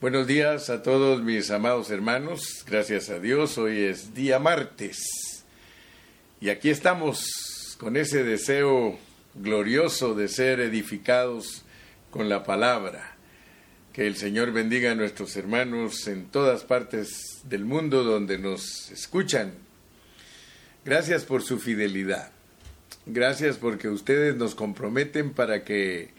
[0.00, 2.64] Buenos días a todos mis amados hermanos.
[2.66, 4.96] Gracias a Dios, hoy es día martes.
[6.40, 8.98] Y aquí estamos con ese deseo
[9.34, 11.66] glorioso de ser edificados
[12.10, 13.14] con la palabra.
[13.92, 19.52] Que el Señor bendiga a nuestros hermanos en todas partes del mundo donde nos escuchan.
[20.82, 22.32] Gracias por su fidelidad.
[23.04, 26.14] Gracias porque ustedes nos comprometen para que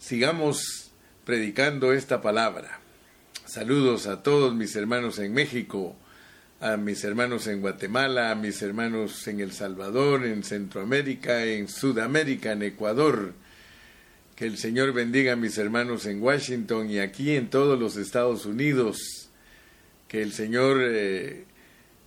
[0.00, 0.90] sigamos
[1.24, 2.79] predicando esta palabra.
[3.50, 5.96] Saludos a todos mis hermanos en México,
[6.60, 12.52] a mis hermanos en Guatemala, a mis hermanos en El Salvador, en Centroamérica, en Sudamérica,
[12.52, 13.34] en Ecuador.
[14.36, 18.46] Que el Señor bendiga a mis hermanos en Washington y aquí en todos los Estados
[18.46, 19.30] Unidos.
[20.06, 21.44] Que el Señor eh,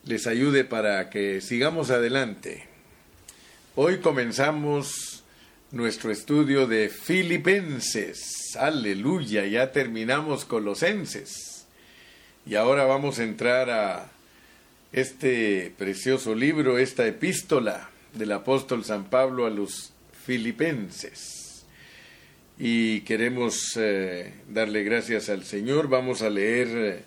[0.05, 2.69] les ayude para que sigamos adelante.
[3.75, 5.12] Hoy comenzamos
[5.73, 11.65] nuestro estudio de Filipenses aleluya, ya terminamos Colosenses.
[12.45, 14.11] Y ahora vamos a entrar a
[14.91, 19.93] este precioso libro, esta epístola del apóstol San Pablo a los
[20.23, 21.65] filipenses.
[22.59, 25.89] Y queremos eh, darle gracias al Señor.
[25.89, 27.03] Vamos a leer eh,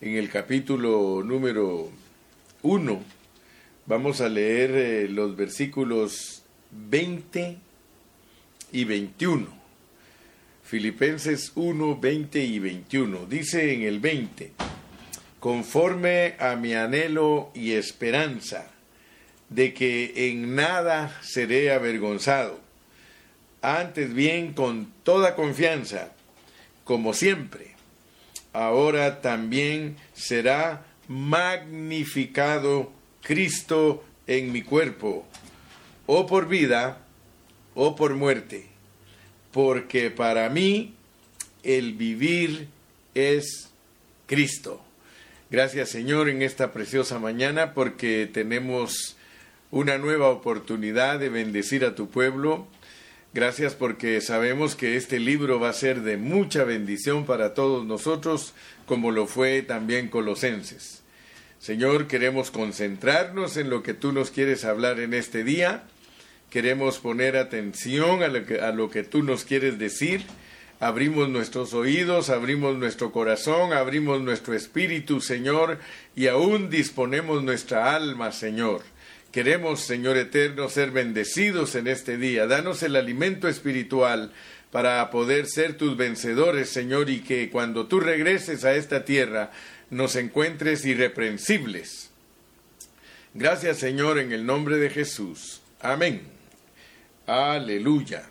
[0.00, 1.92] en el capítulo número
[2.62, 3.02] 1,
[3.86, 7.69] vamos a leer eh, los versículos 20
[8.72, 9.60] y 21.
[10.62, 13.26] Filipenses 1, 20 y 21.
[13.26, 14.52] Dice en el 20,
[15.40, 18.70] conforme a mi anhelo y esperanza
[19.48, 22.60] de que en nada seré avergonzado,
[23.62, 26.12] antes bien con toda confianza,
[26.84, 27.74] como siempre,
[28.52, 35.26] ahora también será magnificado Cristo en mi cuerpo,
[36.06, 36.98] o por vida,
[37.82, 38.66] o por muerte
[39.52, 40.94] porque para mí
[41.62, 42.68] el vivir
[43.14, 43.70] es
[44.26, 44.82] Cristo.
[45.50, 49.16] Gracias Señor en esta preciosa mañana porque tenemos
[49.70, 52.66] una nueva oportunidad de bendecir a tu pueblo.
[53.32, 58.52] Gracias porque sabemos que este libro va a ser de mucha bendición para todos nosotros,
[58.84, 61.02] como lo fue también Colosenses.
[61.58, 65.84] Señor, queremos concentrarnos en lo que tú nos quieres hablar en este día
[66.50, 68.28] queremos poner atención a
[68.72, 70.22] lo, que, tú nos quieres decir.
[70.80, 75.78] Abrimos nuestros oídos, abrimos nuestro corazón, abrimos nuestro espíritu, Señor,
[76.16, 78.82] y aún disponemos nuestra alma, Señor.
[79.30, 82.46] Queremos, Señor eterno, ser bendecidos en este día.
[82.46, 84.32] Danos el alimento espiritual
[84.72, 89.52] para poder ser tus vencedores, Señor, y que cuando tú regreses a esta tierra
[89.90, 92.10] nos encuentres irreprensibles.
[93.34, 95.60] Gracias, Señor, en el nombre de Jesús.
[95.80, 96.29] Amén.
[97.30, 98.24] Aleluya.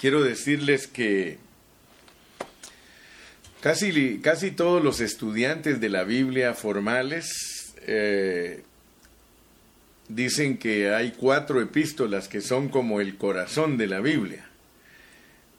[0.00, 1.38] Quiero decirles que
[3.60, 8.64] casi, casi todos los estudiantes de la Biblia formales eh,
[10.08, 14.48] dicen que hay cuatro epístolas que son como el corazón de la Biblia.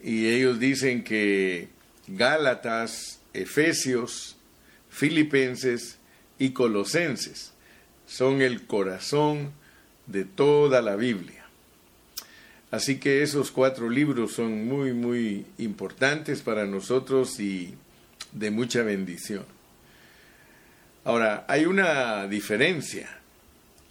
[0.03, 1.70] Y ellos dicen que
[2.06, 4.36] Gálatas, Efesios,
[4.90, 6.00] Filipenses
[6.38, 7.53] y Colosenses
[8.08, 9.53] son el corazón
[10.08, 11.41] de toda la Biblia.
[12.72, 17.76] Así que esos cuatro libros son muy, muy importantes para nosotros y
[18.32, 19.46] de mucha bendición.
[21.04, 23.09] Ahora, hay una diferencia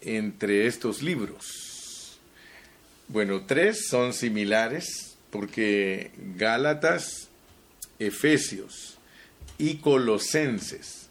[0.00, 2.18] entre estos libros.
[3.08, 7.28] Bueno, tres son similares porque Gálatas,
[7.98, 8.96] Efesios
[9.58, 11.08] y Colosenses,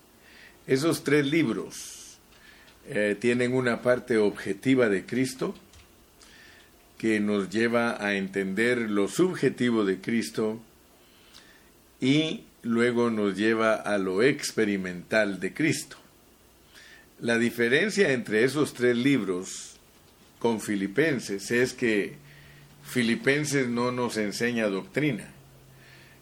[0.66, 2.18] esos tres libros
[2.88, 5.53] eh, tienen una parte objetiva de Cristo,
[7.00, 10.60] que nos lleva a entender lo subjetivo de Cristo
[12.02, 15.96] y luego nos lleva a lo experimental de Cristo.
[17.22, 19.78] La diferencia entre esos tres libros
[20.40, 22.16] con Filipenses es que
[22.84, 25.31] Filipenses no nos enseña doctrina.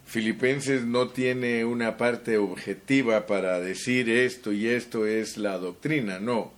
[0.06, 6.52] Filipenses no tiene una parte objetiva para decir esto y esto es la doctrina, no.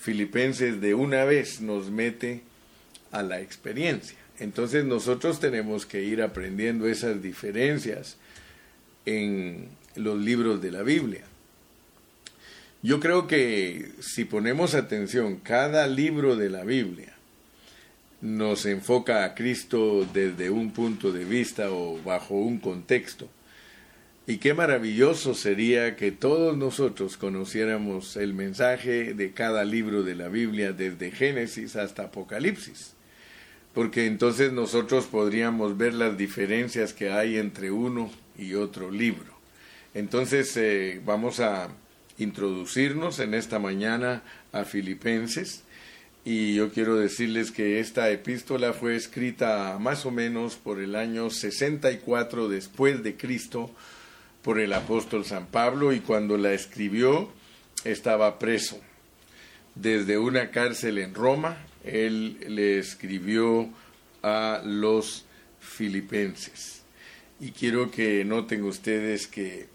[0.00, 2.42] Filipenses de una vez nos mete
[3.12, 4.18] a la experiencia.
[4.38, 8.16] Entonces nosotros tenemos que ir aprendiendo esas diferencias
[9.04, 11.24] en los libros de la Biblia.
[12.82, 17.12] Yo creo que si ponemos atención, cada libro de la Biblia
[18.22, 23.28] nos enfoca a Cristo desde un punto de vista o bajo un contexto.
[24.26, 30.28] Y qué maravilloso sería que todos nosotros conociéramos el mensaje de cada libro de la
[30.28, 32.94] Biblia desde Génesis hasta Apocalipsis
[33.74, 39.38] porque entonces nosotros podríamos ver las diferencias que hay entre uno y otro libro.
[39.94, 41.68] Entonces eh, vamos a
[42.18, 44.22] introducirnos en esta mañana
[44.52, 45.62] a Filipenses
[46.24, 51.30] y yo quiero decirles que esta epístola fue escrita más o menos por el año
[51.30, 53.70] 64 después de Cristo
[54.42, 57.30] por el apóstol San Pablo y cuando la escribió
[57.84, 58.80] estaba preso.
[59.74, 63.68] Desde una cárcel en Roma, él le escribió
[64.22, 65.24] a los
[65.60, 66.82] filipenses.
[67.40, 69.68] Y quiero que noten ustedes que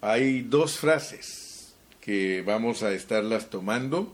[0.00, 4.12] hay dos frases que vamos a estarlas tomando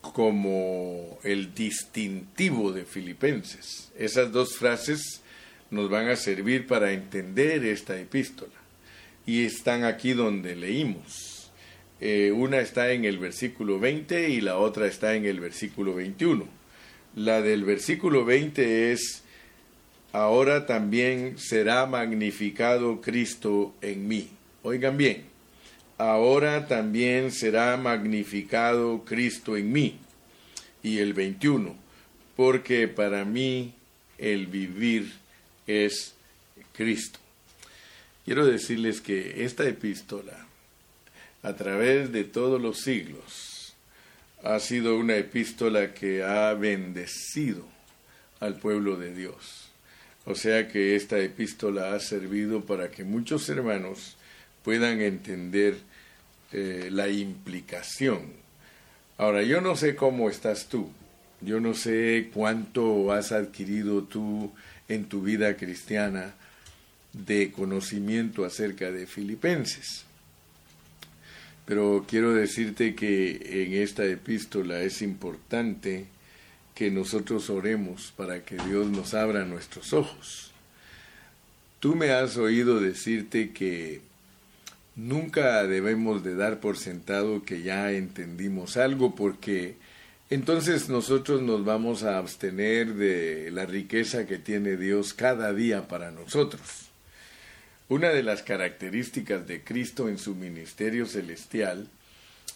[0.00, 3.90] como el distintivo de Filipenses.
[3.98, 5.22] Esas dos frases
[5.70, 8.52] nos van a servir para entender esta epístola
[9.24, 11.35] y están aquí donde leímos.
[12.00, 16.46] Eh, una está en el versículo 20 y la otra está en el versículo 21.
[17.14, 19.22] La del versículo 20 es,
[20.12, 24.28] ahora también será magnificado Cristo en mí.
[24.62, 25.24] Oigan bien,
[25.96, 29.98] ahora también será magnificado Cristo en mí.
[30.82, 31.74] Y el 21,
[32.36, 33.72] porque para mí
[34.18, 35.12] el vivir
[35.66, 36.14] es
[36.72, 37.18] Cristo.
[38.24, 40.45] Quiero decirles que esta epístola,
[41.46, 43.72] a través de todos los siglos,
[44.42, 47.64] ha sido una epístola que ha bendecido
[48.40, 49.68] al pueblo de Dios.
[50.24, 54.16] O sea que esta epístola ha servido para que muchos hermanos
[54.64, 55.76] puedan entender
[56.52, 58.22] eh, la implicación.
[59.16, 60.90] Ahora, yo no sé cómo estás tú,
[61.42, 64.52] yo no sé cuánto has adquirido tú
[64.88, 66.34] en tu vida cristiana
[67.12, 70.05] de conocimiento acerca de Filipenses.
[71.66, 76.06] Pero quiero decirte que en esta epístola es importante
[76.74, 80.52] que nosotros oremos para que Dios nos abra nuestros ojos.
[81.80, 84.00] Tú me has oído decirte que
[84.94, 89.74] nunca debemos de dar por sentado que ya entendimos algo porque
[90.30, 96.10] entonces nosotros nos vamos a abstener de la riqueza que tiene Dios cada día para
[96.10, 96.85] nosotros.
[97.88, 101.88] Una de las características de Cristo en su ministerio celestial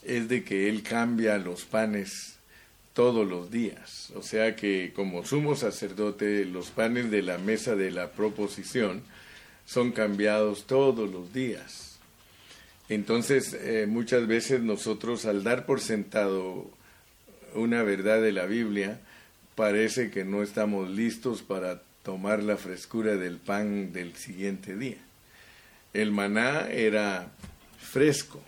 [0.05, 2.37] es de que Él cambia los panes
[2.95, 4.11] todos los días.
[4.17, 9.03] O sea que como sumo sacerdote, los panes de la mesa de la proposición
[9.67, 11.99] son cambiados todos los días.
[12.89, 16.69] Entonces, eh, muchas veces nosotros al dar por sentado
[17.55, 18.99] una verdad de la Biblia,
[19.55, 24.99] parece que no estamos listos para tomar la frescura del pan del siguiente día.
[25.93, 27.31] El maná era
[27.79, 28.41] fresco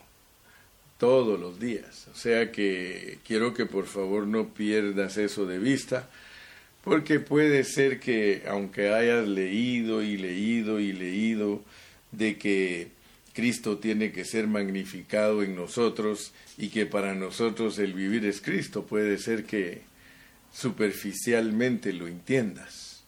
[0.99, 6.09] todos los días, o sea que quiero que por favor no pierdas eso de vista,
[6.85, 11.63] porque puede ser que aunque hayas leído y leído y leído
[12.13, 12.91] de que
[13.33, 18.85] Cristo tiene que ser magnificado en nosotros y que para nosotros el vivir es Cristo.
[18.85, 19.83] Puede ser que
[20.53, 23.05] superficialmente lo entiendas.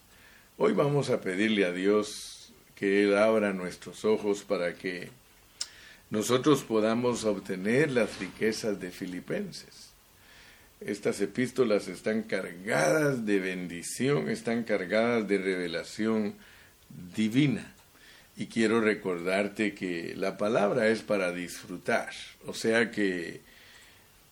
[0.56, 2.33] Hoy vamos a pedirle a Dios
[2.74, 5.10] que Él abra nuestros ojos para que
[6.10, 9.90] nosotros podamos obtener las riquezas de Filipenses.
[10.80, 16.34] Estas epístolas están cargadas de bendición, están cargadas de revelación
[17.16, 17.74] divina.
[18.36, 22.10] Y quiero recordarte que la palabra es para disfrutar,
[22.46, 23.40] o sea que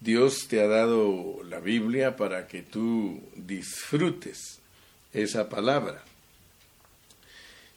[0.00, 4.58] Dios te ha dado la Biblia para que tú disfrutes
[5.12, 6.02] esa palabra.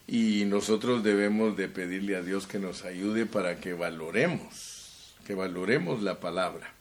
[0.08, 6.04] Y nosotros debemos de pedirle a Dios que nos ayude para que valoremos, que valoremos
[6.04, 6.72] la palabra.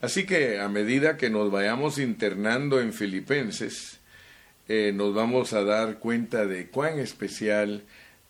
[0.00, 3.98] Así que a medida que nos vayamos internando en Filipenses,
[4.68, 7.82] eh, nos vamos a dar cuenta de cuán especial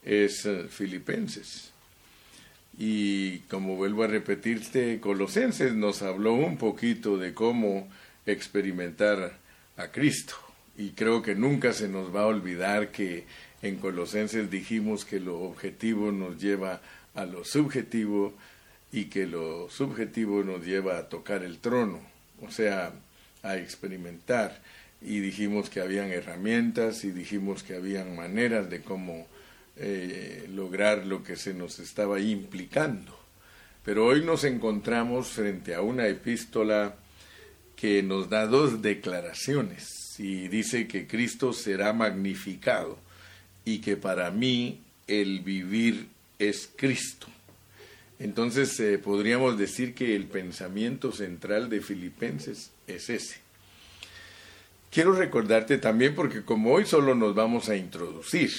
[0.04, 1.72] es eh, Filipenses.
[2.78, 7.88] Y como vuelvo a repetirte, Colosenses nos habló un poquito de cómo
[8.26, 9.38] experimentar
[9.76, 10.43] a Cristo.
[10.76, 13.24] Y creo que nunca se nos va a olvidar que
[13.62, 16.80] en Colosenses dijimos que lo objetivo nos lleva
[17.14, 18.34] a lo subjetivo
[18.92, 22.00] y que lo subjetivo nos lleva a tocar el trono,
[22.42, 22.92] o sea,
[23.42, 24.60] a experimentar.
[25.00, 29.26] Y dijimos que habían herramientas y dijimos que habían maneras de cómo
[29.76, 33.16] eh, lograr lo que se nos estaba implicando.
[33.84, 36.96] Pero hoy nos encontramos frente a una epístola
[37.76, 42.98] que nos da dos declaraciones y dice que Cristo será magnificado
[43.64, 47.26] y que para mí el vivir es Cristo.
[48.18, 53.36] Entonces eh, podríamos decir que el pensamiento central de Filipenses es ese.
[54.90, 58.50] Quiero recordarte también porque como hoy solo nos vamos a introducir,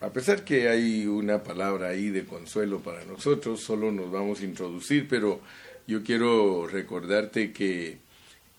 [0.00, 4.44] a pesar que hay una palabra ahí de consuelo para nosotros, solo nos vamos a
[4.44, 5.40] introducir, pero
[5.86, 7.98] yo quiero recordarte que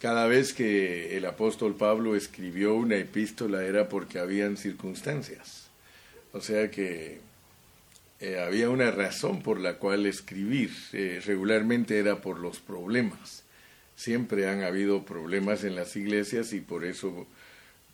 [0.01, 5.69] cada vez que el apóstol Pablo escribió una epístola era porque habían circunstancias.
[6.33, 7.19] O sea que
[8.19, 10.71] eh, había una razón por la cual escribir.
[10.93, 13.43] Eh, regularmente era por los problemas.
[13.95, 17.27] Siempre han habido problemas en las iglesias y por eso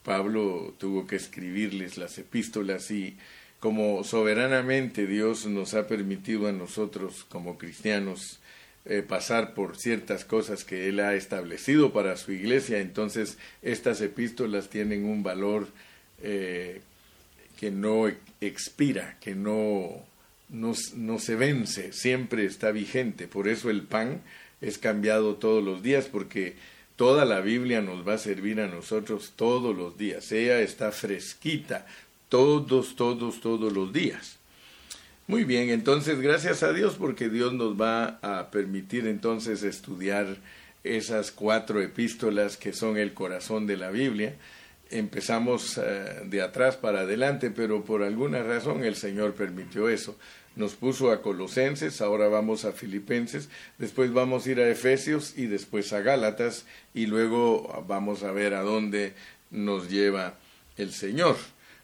[0.04, 3.18] Pablo tuvo que escribirles las epístolas y
[3.60, 8.40] como soberanamente Dios nos ha permitido a nosotros como cristianos
[8.88, 14.70] eh, pasar por ciertas cosas que Él ha establecido para su iglesia, entonces estas epístolas
[14.70, 15.68] tienen un valor
[16.20, 16.82] que
[17.72, 18.08] no
[18.42, 20.04] expira, que no
[20.50, 23.28] no, se vence, siempre está vigente.
[23.28, 24.22] Por eso el pan
[24.62, 26.56] es cambiado todos los días, porque
[26.96, 30.32] toda la Biblia nos va a servir a nosotros todos los días.
[30.32, 31.86] Ella está fresquita
[32.30, 34.37] todos, todos, todos los días.
[35.28, 40.38] Muy bien, entonces gracias a Dios porque Dios nos va a permitir entonces estudiar
[40.86, 44.36] esas cuatro epístolas que son el corazón de la Biblia.
[44.90, 50.18] Empezamos eh, de atrás para adelante, pero por alguna razón el Señor permitió eso
[50.58, 55.46] nos puso a Colosenses, ahora vamos a Filipenses, después vamos a ir a Efesios y
[55.46, 56.66] después a Gálatas
[56.96, 59.14] y luego vamos a ver a dónde
[59.52, 60.34] nos lleva
[60.76, 61.38] el Señor.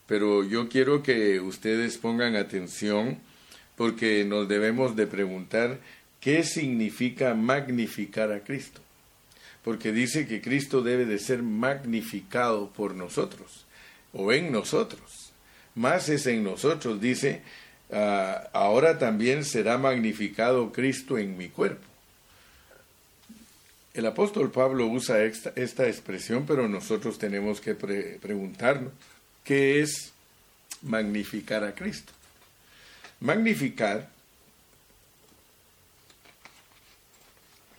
[0.08, 3.20] Pero yo quiero que ustedes pongan atención
[3.78, 5.80] porque nos debemos de preguntar
[6.20, 8.82] qué significa magnificar a Cristo.
[9.64, 13.66] Porque dice que Cristo debe de ser magnificado por nosotros
[14.12, 15.32] o en nosotros.
[15.76, 17.42] Más es en nosotros, dice
[17.96, 21.86] Ah, ahora también será magnificado Cristo en mi cuerpo.
[23.94, 28.92] El apóstol Pablo usa esta, expresión, pero nosotros tenemos que preguntarnos,
[29.44, 30.12] ¿qué es
[30.82, 32.12] magnificar a Cristo?
[33.24, 34.10] Magnificar,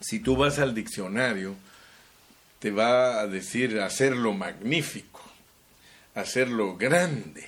[0.00, 1.54] si tú vas al diccionario,
[2.60, 5.20] te va a decir hacerlo magnífico,
[6.14, 7.46] hacerlo grande.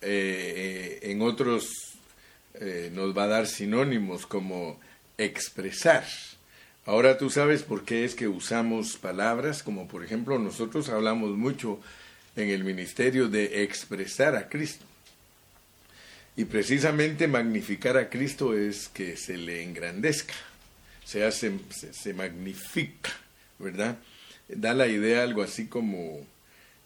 [0.00, 1.68] Eh, en otros
[2.54, 4.80] eh, nos va a dar sinónimos como
[5.18, 6.06] expresar.
[6.86, 11.78] Ahora tú sabes por qué es que usamos palabras como por ejemplo nosotros hablamos mucho
[12.36, 14.89] en el ministerio de expresar a Cristo.
[16.36, 20.34] Y precisamente magnificar a Cristo es que se le engrandezca,
[21.04, 21.52] se hace,
[21.92, 23.10] se, magnifica,
[23.58, 23.98] ¿verdad?
[24.48, 26.26] Da la idea algo así como,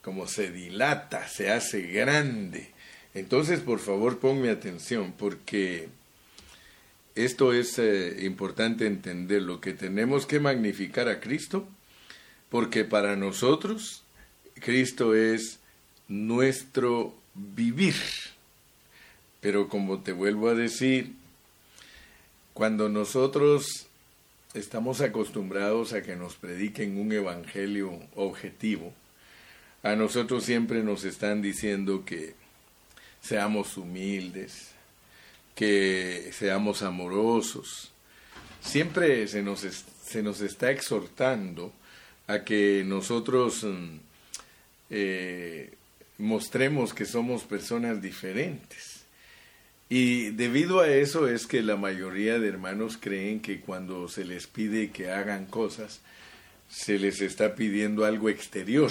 [0.03, 2.73] como se dilata, se hace grande.
[3.15, 5.89] Entonces, por favor, ponme atención, porque
[7.15, 11.69] esto es eh, importante entender, lo que tenemos que magnificar a Cristo,
[12.49, 14.03] porque para nosotros
[14.55, 15.61] Cristo es
[16.09, 17.95] nuestro vivir.
[19.45, 21.13] Pero como te vuelvo a decir,
[22.55, 23.89] cuando nosotros
[24.55, 28.95] estamos acostumbrados a que nos prediquen un evangelio objetivo,
[29.83, 32.33] a nosotros siempre nos están diciendo que
[33.21, 34.71] seamos humildes,
[35.55, 37.93] que seamos amorosos.
[38.63, 41.71] Siempre se nos, se nos está exhortando
[42.29, 43.97] a que nosotros mm,
[44.89, 45.75] eh,
[46.17, 48.94] mostremos que somos personas diferentes.
[49.89, 54.47] Y debido a eso es que la mayoría de hermanos creen que cuando se les
[54.47, 56.01] pide que hagan cosas,
[56.69, 58.91] se les está pidiendo algo exterior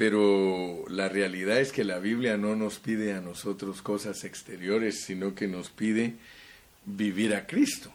[0.00, 5.34] pero la realidad es que la Biblia no nos pide a nosotros cosas exteriores, sino
[5.34, 6.14] que nos pide
[6.86, 7.92] vivir a Cristo.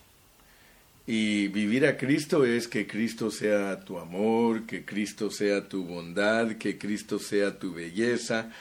[1.08, 6.58] Y vivir a Cristo es que Cristo sea tu amor, que Cristo sea tu bondad,
[6.58, 8.52] que Cristo sea tu belleza,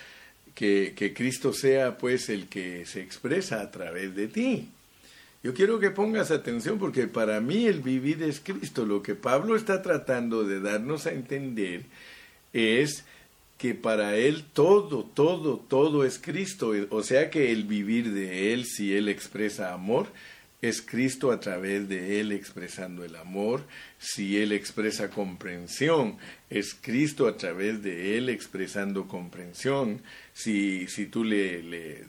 [0.54, 4.68] que, Cristo sea pues el que se expresa a través de ti.
[5.42, 8.86] Yo quiero que pongas atención porque para mí el vivir es Cristo.
[8.86, 11.82] Lo que Pablo está tratando de darnos a entender
[12.52, 13.04] es
[13.58, 16.72] que para Él todo, todo, todo es Cristo.
[16.90, 20.06] O sea que el vivir de Él, si Él expresa amor,
[20.68, 23.62] es Cristo a través de Él expresando el amor.
[23.98, 26.16] Si Él expresa comprensión,
[26.48, 30.00] es Cristo a través de Él expresando comprensión.
[30.32, 32.04] Si, si tú le, le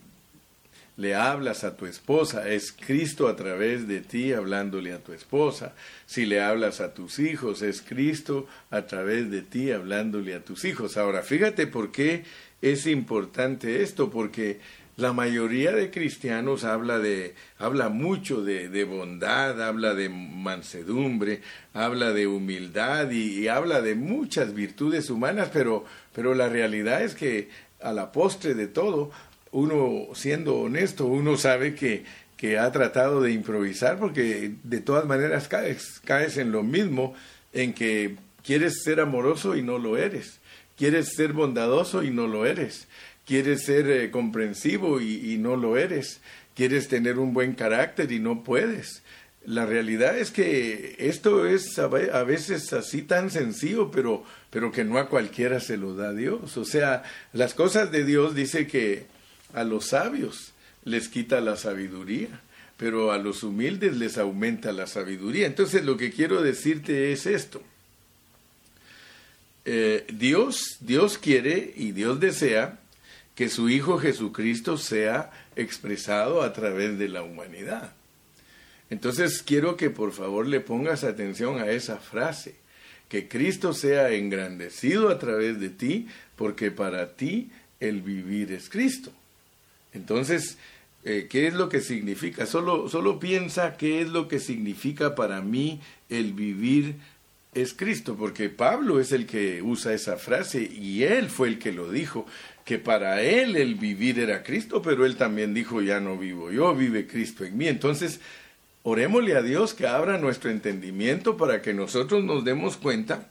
[0.98, 5.74] le hablas a tu esposa, es Cristo a través de ti hablándole a tu esposa.
[6.06, 10.64] Si le hablas a tus hijos, es Cristo a través de ti hablándole a tus
[10.64, 10.96] hijos.
[10.96, 12.24] Ahora, fíjate por qué
[12.62, 14.60] es importante esto, porque
[14.98, 21.42] la mayoría de cristianos habla de habla mucho de, bondad, habla de mansedumbre,
[21.74, 27.50] habla de humildad y, habla de muchas virtudes humanas, pero pero la realidad es que
[27.82, 29.12] a la postre de todo,
[29.52, 32.06] uno siendo honesto, uno sabe que,
[32.38, 37.14] que ha tratado de improvisar porque de todas maneras caes, caes en lo mismo,
[37.52, 40.40] en que quieres ser amoroso y no lo eres,
[40.78, 42.88] quieres ser bondadoso y no lo eres,
[43.26, 46.22] quieres ser eh, comprensivo y, no lo eres,
[46.56, 49.04] quieres tener un buen carácter y no puedes.
[49.46, 54.98] La realidad es que esto es a veces así tan sencillo, pero, pero que no
[54.98, 56.58] a cualquiera se lo da Dios.
[56.58, 57.04] O sea,
[57.34, 59.06] las cosas de Dios dice que
[59.54, 60.54] a los sabios
[60.84, 62.42] les quita la sabiduría,
[62.78, 65.46] pero a los humildes les aumenta la sabiduría.
[65.46, 67.62] Entonces lo que quiero decirte es esto.
[69.66, 72.80] Eh, Dios, Dios quiere y Dios desea
[73.36, 77.94] que su Hijo Jesucristo sea expresado a través de la humanidad.
[78.90, 82.56] Entonces quiero que por favor le pongas atención a esa frase,
[83.10, 89.12] que Cristo sea engrandecido a través de ti, porque para ti el vivir es Cristo.
[89.94, 90.58] Entonces,
[91.04, 92.46] eh, ¿qué es lo que significa?
[92.46, 96.96] Solo, solo piensa qué es lo que significa para mí el vivir
[97.54, 101.72] es Cristo, porque Pablo es el que usa esa frase y él fue el que
[101.72, 102.26] lo dijo,
[102.66, 106.76] que para él el vivir era Cristo, pero él también dijo, ya no vivo yo,
[106.76, 107.68] vive Cristo en mí.
[107.68, 108.20] Entonces,
[108.84, 113.30] orémosle a Dios que abra nuestro entendimiento para que nosotros nos demos cuenta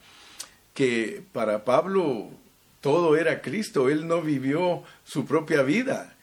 [0.73, 2.31] que para Pablo
[2.81, 6.15] todo era Cristo, él no vivió su propia vida,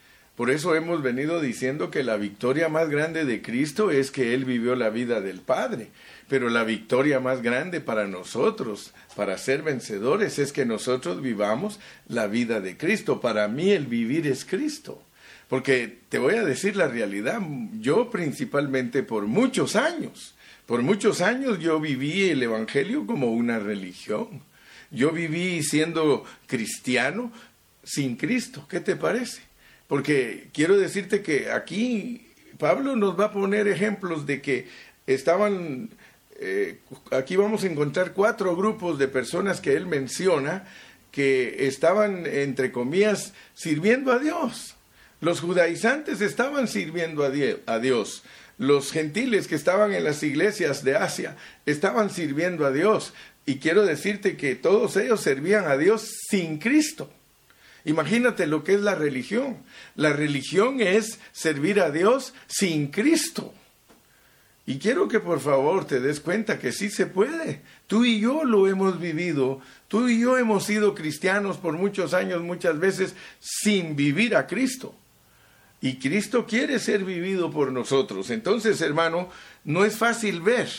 [0.41, 4.43] por eso hemos venido diciendo que la victoria más grande de Cristo es que Él
[4.43, 5.89] vivió la vida del Padre.
[6.31, 12.27] Pero la victoria más grande para nosotros, para ser vencedores, es que nosotros vivamos la
[12.27, 13.19] vida de Cristo.
[13.19, 15.03] Para mí el vivir es Cristo.
[15.50, 17.41] Porque te voy a decir la realidad,
[17.81, 20.33] yo principalmente por muchos años,
[20.65, 24.41] por muchos años yo viví el Evangelio como una religión.
[24.89, 27.33] Yo viví siendo cristiano
[27.83, 28.65] sin Cristo.
[28.69, 29.41] ¿Qué te parece?
[29.85, 32.25] Porque quiero decirte que aquí
[32.57, 34.69] Pablo nos va a poner ejemplos de que
[35.07, 35.89] estaban,
[36.43, 36.79] eh,
[37.11, 40.67] aquí vamos a encontrar cuatro grupos de personas que él menciona
[41.11, 44.75] que estaban, entre comillas, sirviendo a Dios.
[45.19, 48.23] Los judaizantes estaban sirviendo a Dios.
[48.57, 53.13] Los gentiles que estaban en las iglesias de Asia estaban sirviendo a Dios.
[53.45, 57.11] Y quiero decirte que todos ellos servían a Dios sin Cristo.
[57.85, 59.57] Imagínate lo que es la religión.
[59.95, 63.53] La religión es servir a Dios sin Cristo.
[64.72, 67.60] Y quiero que por favor te des cuenta que sí se puede.
[67.88, 69.60] Tú y yo lo hemos vivido.
[69.90, 74.96] Tú y yo hemos sido cristianos por muchos años, muchas veces, sin vivir a Cristo.
[75.81, 78.29] Y Cristo quiere ser vivido por nosotros.
[78.29, 79.27] Entonces, hermano,
[79.66, 80.70] no es fácil ver.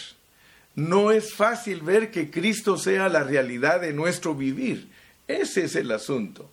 [0.75, 4.89] No es fácil ver que Cristo sea la realidad de nuestro vivir.
[5.29, 6.51] Ese es el asunto.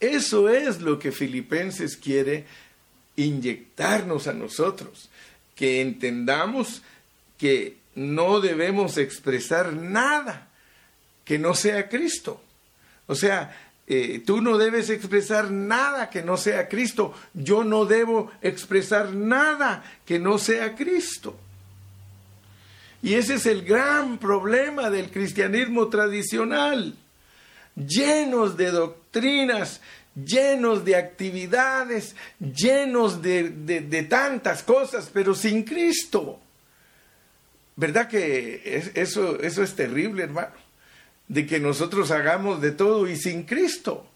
[0.00, 2.44] Eso es lo que Filipenses quiere
[3.16, 5.08] inyectarnos a nosotros,
[5.54, 6.82] que entendamos
[7.38, 10.48] que no debemos expresar nada
[11.24, 12.40] que no sea Cristo.
[13.06, 17.14] O sea, eh, tú no debes expresar nada que no sea Cristo.
[17.34, 21.38] Yo no debo expresar nada que no sea Cristo.
[23.02, 26.96] Y ese es el gran problema del cristianismo tradicional
[27.76, 29.80] llenos de doctrinas,
[30.14, 36.40] llenos de actividades, llenos de, tantas cosas, pero sin Cristo.
[37.76, 40.54] ¿Verdad que eso, eso es terrible, hermano?
[41.26, 44.06] De que nosotros hagamos de todo y sin Cristo.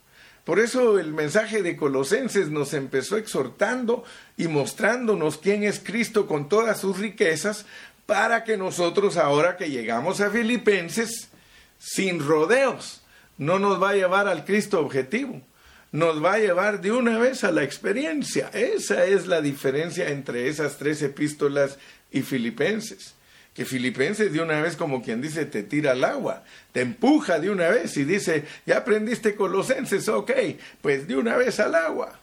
[0.44, 4.04] Por eso el mensaje de Colosenses nos empezó exhortando
[4.36, 7.66] y mostrándonos quién es Cristo con todas sus riquezas,
[8.06, 11.28] para que nosotros ahora que llegamos a Filipenses,
[11.78, 13.02] sin rodeos,
[13.36, 15.42] no nos va a llevar al Cristo objetivo,
[15.92, 18.50] nos va a llevar de una vez a la experiencia.
[18.52, 21.78] Esa es la diferencia entre esas tres epístolas
[22.10, 23.14] y Filipenses.
[23.54, 27.50] Que Filipenses de una vez, como quien dice, te tira al agua, te empuja de
[27.50, 30.30] una vez y dice, ya aprendiste Colosenses, ok,
[30.80, 32.20] pues de una vez al agua.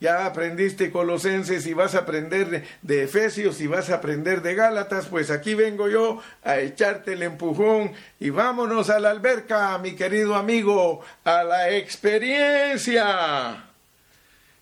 [0.00, 5.06] Ya aprendiste Colosenses y vas a aprender de, Efesios y vas a aprender de Gálatas,
[5.06, 10.36] pues aquí vengo yo a echarte el empujón y vámonos a la alberca, mi querido
[10.36, 13.64] amigo, a la experiencia.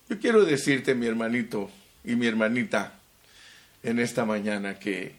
[0.09, 1.71] Yo quiero decirte, mi hermanito
[2.03, 2.95] y mi hermanita,
[3.83, 5.17] en esta mañana que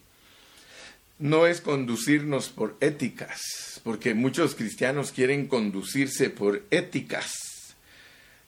[1.20, 7.47] no es conducirnos por éticas, porque muchos cristianos quieren conducirse por éticas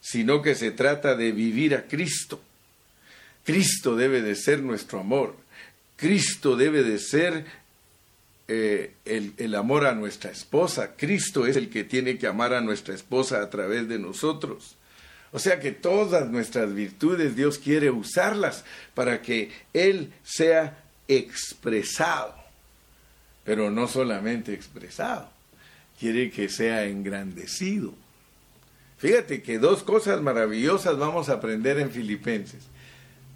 [0.00, 2.40] sino que se trata de vivir a Cristo.
[3.44, 5.36] Cristo debe de ser nuestro amor.
[5.96, 7.44] Cristo debe de ser
[8.48, 10.96] eh, el, el, amor a nuestra esposa.
[10.96, 14.76] Cristo es el que tiene que amar a nuestra esposa a través de nosotros.
[15.32, 22.34] O sea que todas nuestras virtudes Dios quiere usarlas para que Él sea expresado,
[23.44, 25.30] pero no solamente expresado,
[25.98, 27.94] quiere que sea engrandecido.
[29.00, 32.64] Fíjate que dos cosas maravillosas vamos a aprender en Filipenses.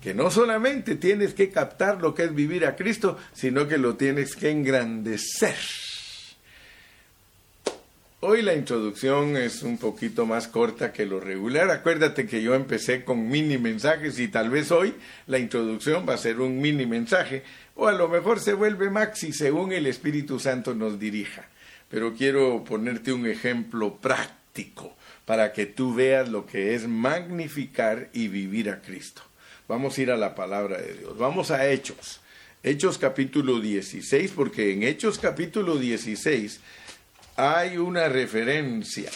[0.02, 3.96] Que no solamente tienes que captar lo que es vivir a Cristo, sino que lo
[3.96, 5.56] tienes que engrandecer.
[8.20, 11.70] Hoy la introducción es un poquito más corta que lo regular.
[11.70, 14.92] Acuérdate que yo empecé con mini mensajes y tal vez hoy
[15.26, 17.42] la introducción va a ser un mini mensaje
[17.74, 21.48] o a lo mejor se vuelve maxi según el Espíritu Santo nos dirija.
[21.88, 28.28] Pero quiero ponerte un ejemplo práctico para que tú veas lo que es magnificar y
[28.28, 29.22] vivir a Cristo.
[29.68, 31.16] Vamos a ir a la palabra de Dios.
[31.16, 32.20] Vamos a Hechos.
[32.62, 36.60] Hechos capítulo 16, porque en Hechos capítulo 16
[37.36, 39.10] hay una referencia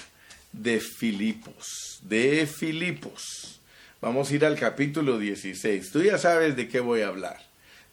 [0.53, 3.61] de Filipos, de Filipos.
[4.01, 5.91] Vamos a ir al capítulo 16.
[5.91, 7.39] Tú ya sabes de qué voy a hablar.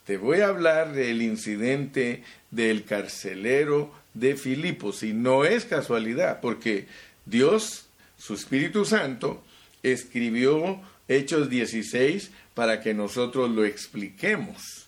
[0.05, 5.03] Te voy a hablar del incidente del carcelero de Filipos.
[5.03, 6.87] Y no es casualidad, porque
[7.25, 7.84] Dios,
[8.17, 9.43] su Espíritu Santo,
[9.83, 14.87] escribió Hechos 16 para que nosotros lo expliquemos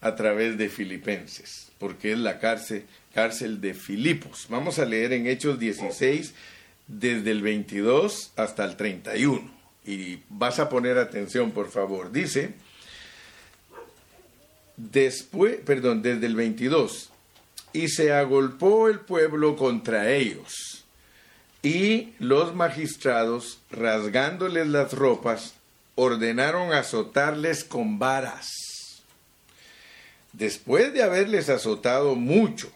[0.00, 4.46] a través de Filipenses, porque es la cárcel cárcel de Filipos.
[4.48, 6.32] Vamos a leer en Hechos 16
[6.86, 9.50] desde el 22 hasta el 31.
[9.84, 12.12] Y vas a poner atención, por favor.
[12.12, 12.54] Dice,
[14.76, 17.10] después, perdón, desde el 22,
[17.72, 20.79] y se agolpó el pueblo contra ellos,
[21.62, 25.54] y los magistrados, rasgándoles las ropas,
[25.94, 28.48] ordenaron azotarles con varas.
[30.32, 32.70] Después de haberles azotado mucho,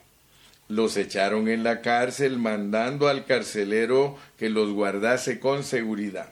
[0.68, 6.30] los echaron en la cárcel mandando al carcelero que los guardase con seguridad,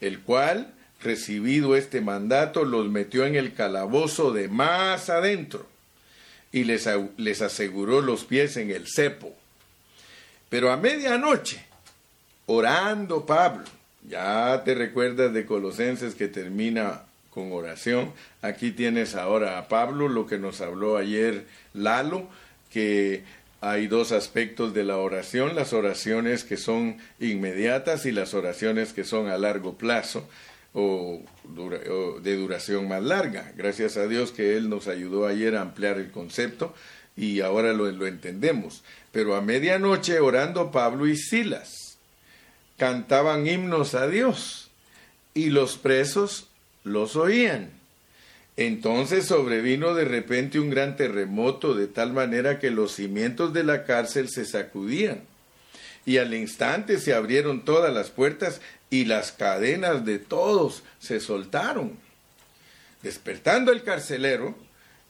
[0.00, 5.66] el cual, recibido este mandato, los metió en el calabozo de más adentro
[6.52, 9.34] y les, les aseguró los pies en el cepo.
[10.54, 11.66] Pero a medianoche,
[12.46, 13.64] orando Pablo,
[14.08, 20.28] ya te recuerdas de Colosenses que termina con oración, aquí tienes ahora a Pablo, lo
[20.28, 22.28] que nos habló ayer Lalo,
[22.70, 23.24] que
[23.60, 29.02] hay dos aspectos de la oración, las oraciones que son inmediatas y las oraciones que
[29.02, 30.28] son a largo plazo
[30.72, 31.20] o,
[32.22, 33.50] de duración más larga.
[33.56, 36.74] Gracias a Dios que Él nos ayudó ayer a ampliar el concepto
[37.16, 38.82] y ahora lo, entendemos.
[39.12, 41.98] Pero a medianoche orando Pablo y Silas
[42.76, 44.70] cantaban himnos a Dios
[45.32, 46.48] y los presos
[46.82, 47.70] los oían.
[48.56, 53.84] Entonces sobrevino de repente un gran terremoto de tal manera que los cimientos de la
[53.84, 55.22] cárcel se sacudían.
[56.06, 61.96] Y al instante se abrieron todas las puertas y las cadenas de todos se soltaron.
[63.02, 64.54] Despertando el carcelero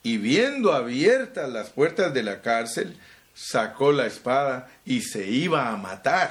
[0.05, 2.95] y viendo abiertas las puertas de la cárcel,
[3.35, 6.31] sacó la espada y se iba a matar,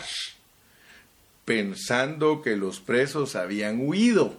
[1.44, 4.38] pensando que los presos habían huido.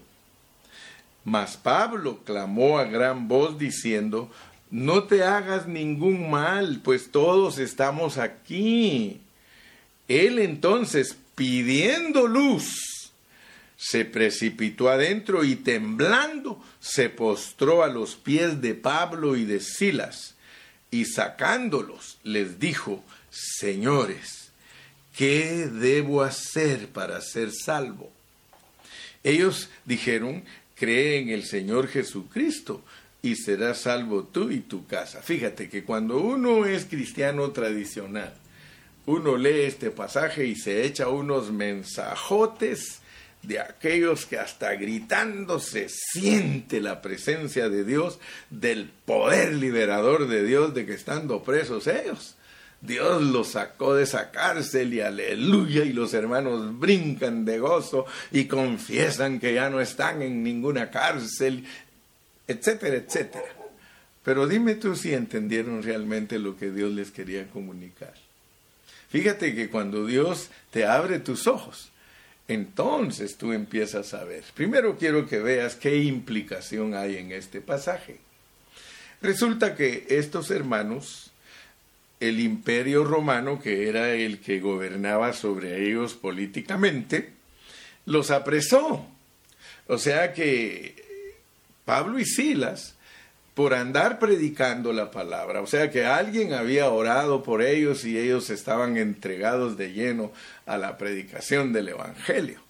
[1.25, 4.31] Mas Pablo clamó a gran voz diciendo,
[4.71, 9.21] no te hagas ningún mal, pues todos estamos aquí.
[10.07, 12.94] Él entonces, pidiendo luz,
[13.77, 20.35] se precipitó adentro y temblando se postró a los pies de Pablo y de Silas,
[20.91, 24.53] y sacándolos les dijo, Señores,
[25.17, 28.13] ¿qué debo hacer para ser salvo?
[29.25, 32.85] Ellos dijeron, cree en el Señor Jesucristo
[33.23, 35.23] y serás salvo tú y tu casa.
[35.23, 38.35] Fíjate que cuando uno es cristiano tradicional,
[39.07, 43.01] uno lee este pasaje y se echa unos mensajotes
[43.47, 48.19] de aquellos que hasta gritando se siente la presencia de Dios,
[48.51, 52.37] del poder liberador de Dios, de que estando presos ellos,
[52.81, 58.45] Dios los sacó de esa cárcel y aleluya, y los hermanos brincan de gozo y
[58.45, 61.65] confiesan que ya no están en ninguna cárcel,
[62.47, 63.55] etcétera, etcétera.
[64.23, 68.15] Pero dime tú si entendieron realmente lo que Dios les quería comunicar.
[69.09, 71.91] Fíjate que cuando Dios te abre tus ojos,
[72.49, 74.45] entonces tú empiezas a ver.
[74.55, 78.19] Primero quiero que veas qué implicación hay en este pasaje.
[79.23, 81.33] Resulta que estos hermanos
[82.21, 87.33] el imperio romano, que era el que gobernaba sobre ellos políticamente,
[88.07, 89.07] los apresó.
[89.87, 90.95] O sea que
[91.85, 92.95] Pablo y Silas,
[93.55, 98.51] por andar predicando la palabra, o sea que alguien había orado por ellos y ellos
[98.51, 100.33] estaban entregados de lleno
[100.67, 102.61] a la predicación del Evangelio.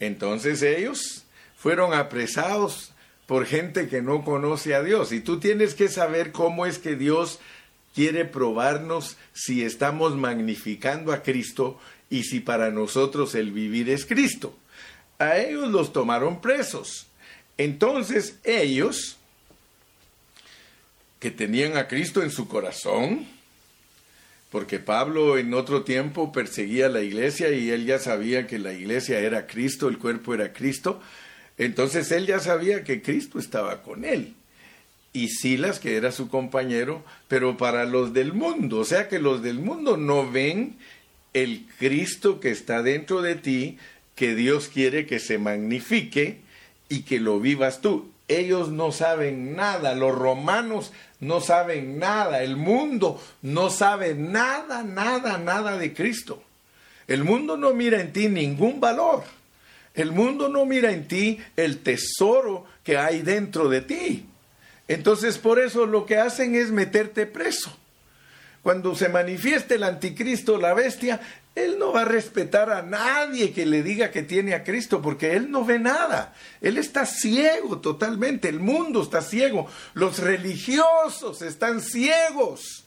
[0.00, 1.24] Entonces ellos
[1.56, 2.92] fueron apresados
[3.26, 5.12] por gente que no conoce a Dios.
[5.12, 7.38] Y tú tienes que saber cómo es que Dios
[7.94, 11.78] quiere probarnos si estamos magnificando a Cristo
[12.10, 14.56] y si para nosotros el vivir es Cristo.
[15.18, 17.06] A ellos los tomaron presos.
[17.58, 19.18] Entonces ellos,
[21.22, 23.28] que tenían a Cristo en su corazón,
[24.50, 29.20] porque Pablo en otro tiempo perseguía la iglesia y él ya sabía que la iglesia
[29.20, 31.00] era Cristo, el cuerpo era Cristo,
[31.58, 34.34] entonces él ya sabía que Cristo estaba con él
[35.12, 39.44] y Silas, que era su compañero, pero para los del mundo, o sea que los
[39.44, 40.74] del mundo no ven
[41.34, 43.78] el Cristo que está dentro de ti,
[44.16, 46.40] que Dios quiere que se magnifique
[46.88, 48.10] y que lo vivas tú.
[48.28, 55.38] Ellos no saben nada, los romanos no saben nada, el mundo no sabe nada, nada,
[55.38, 56.42] nada de Cristo.
[57.06, 59.22] El mundo no mira en ti ningún valor.
[59.94, 64.26] El mundo no mira en ti el tesoro que hay dentro de ti.
[64.88, 67.72] Entonces por eso lo que hacen es meterte preso.
[68.64, 71.20] Cuando se manifieste el anticristo, la bestia,
[71.54, 75.34] él no va a respetar a nadie que le diga que tiene a Cristo, porque
[75.36, 76.34] él no ve nada.
[76.60, 78.48] Él está ciego totalmente.
[78.48, 79.66] El mundo está ciego.
[79.92, 82.86] Los religiosos están ciegos.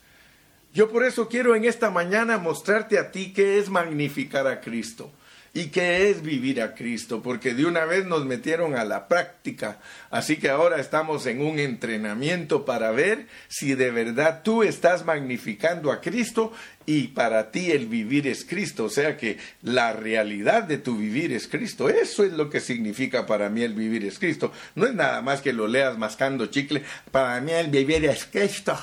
[0.73, 5.11] Yo por eso quiero en esta mañana mostrarte a ti qué es magnificar a Cristo
[5.55, 9.79] y qué es vivir a Cristo, porque de una vez nos metieron a la práctica,
[10.11, 15.93] así que ahora estamos en un entrenamiento para ver si de verdad tú estás magnificando
[15.93, 16.51] a Cristo
[16.85, 21.31] y para ti el vivir es Cristo, o sea que la realidad de tu vivir
[21.31, 24.93] es Cristo, eso es lo que significa para mí el vivir es Cristo, no es
[24.93, 28.77] nada más que lo leas mascando chicle, para mí el vivir es Cristo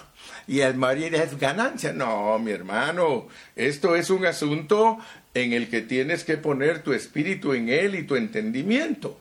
[0.47, 1.93] y el morir es ganancia.
[1.93, 4.99] No, mi hermano, esto es un asunto
[5.35, 9.19] en el que tienes que poner tu espíritu en él y tu entendimiento.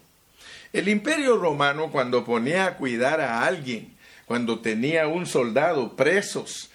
[0.74, 3.94] El imperio romano cuando ponía a cuidar a alguien,
[4.26, 6.70] cuando tenía un soldado presos,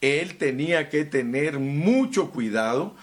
[0.00, 2.96] él tenía que tener mucho cuidado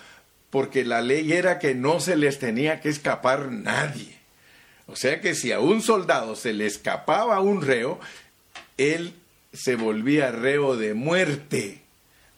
[0.49, 4.17] porque la ley era que no se les tenía que escapar nadie.
[4.87, 7.99] O sea que si a un soldado se le escapaba un reo,
[8.77, 9.13] él
[9.53, 11.81] se volvía reo de muerte.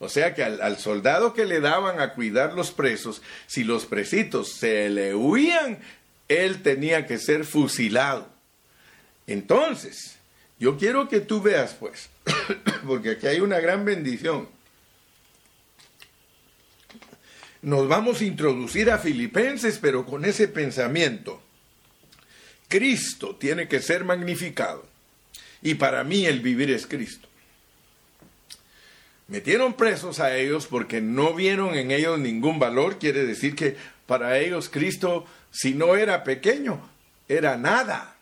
[0.02, 4.54] O sea que al, soldado que le daban a cuidar los presos, si los presitos
[4.54, 5.78] se le huían,
[6.26, 8.26] él tenía que ser fusilado.
[9.26, 10.16] Entonces,
[10.58, 12.08] yo quiero que tú veas, pues,
[12.86, 14.48] porque aquí hay una gran bendición.
[17.60, 21.42] Nos vamos a introducir a Filipenses, pero con ese pensamiento.
[22.68, 24.88] Cristo tiene que ser magnificado.
[25.60, 27.29] Y para mí el vivir es Cristo.
[29.30, 32.98] Metieron presos a ellos porque no vieron en ellos ningún valor.
[32.98, 36.80] Quiere decir que para ellos Cristo, si no era pequeño,
[37.28, 38.16] era nada.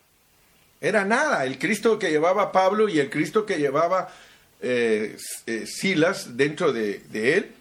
[0.83, 1.47] Era nada.
[1.47, 4.13] El Cristo que llevaba Pablo y el Cristo que llevaba
[4.61, 5.17] eh,
[5.47, 7.53] eh, Silas dentro de, de él,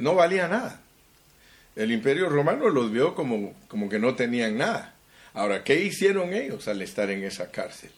[0.00, 0.80] no valía nada.
[1.76, 4.94] El imperio romano los vio como, como que no tenían nada.
[5.34, 7.92] Ahora, ¿qué hicieron ellos al estar en esa cárcel?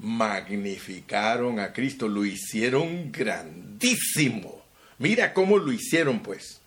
[0.00, 4.62] Magnificaron a Cristo, lo hicieron grandísimo.
[4.98, 6.60] Mira cómo lo hicieron, pues.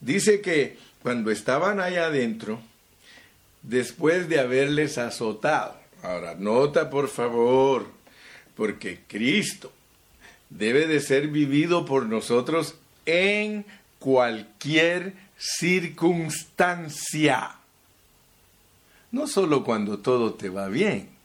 [0.00, 2.60] Dice que cuando estaban allá adentro,
[3.62, 7.86] después de haberles azotado, ahora nota por favor,
[8.54, 9.72] porque Cristo
[10.50, 12.76] debe de ser vivido por nosotros
[13.06, 13.64] en
[13.98, 17.56] cualquier circunstancia.
[19.10, 21.17] No solo cuando todo te va bien.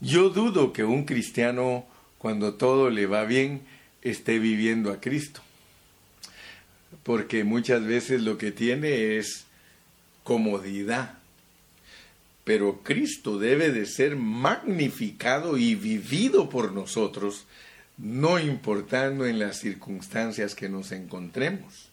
[0.00, 1.86] Yo dudo que un cristiano,
[2.18, 3.62] cuando todo le va bien,
[4.02, 5.40] esté viviendo a Cristo.
[7.02, 9.46] Porque muchas veces lo que tiene es
[10.22, 11.18] comodidad.
[12.44, 17.44] Pero Cristo debe de ser magnificado y vivido por nosotros,
[17.96, 21.88] no importando en las circunstancias que nos encontremos.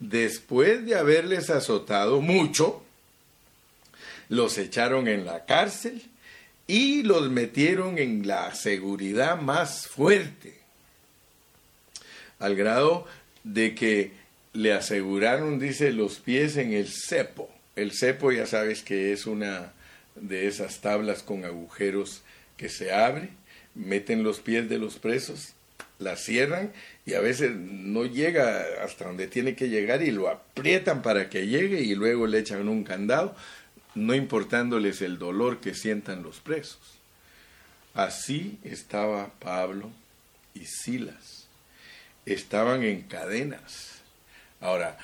[0.00, 2.82] Después de haberles azotado mucho,
[4.28, 6.02] los echaron en la cárcel,
[6.66, 10.54] y los metieron en la seguridad más fuerte,
[12.38, 13.06] al grado
[13.44, 14.12] de que
[14.52, 17.50] le aseguraron, dice, los pies en el cepo.
[17.74, 19.72] El cepo ya sabes que es una
[20.14, 22.22] de esas tablas con agujeros
[22.56, 23.30] que se abre,
[23.74, 25.54] meten los pies de los presos,
[25.98, 26.72] la cierran
[27.06, 31.46] y a veces no llega hasta donde tiene que llegar y lo aprietan para que
[31.46, 33.34] llegue y luego le echan un candado
[33.94, 36.80] no importándoles el dolor que sientan los presos.
[37.94, 39.90] Así estaba Pablo
[40.54, 41.46] y Silas.
[42.24, 44.00] Estaban en cadenas.
[44.60, 44.96] Ahora,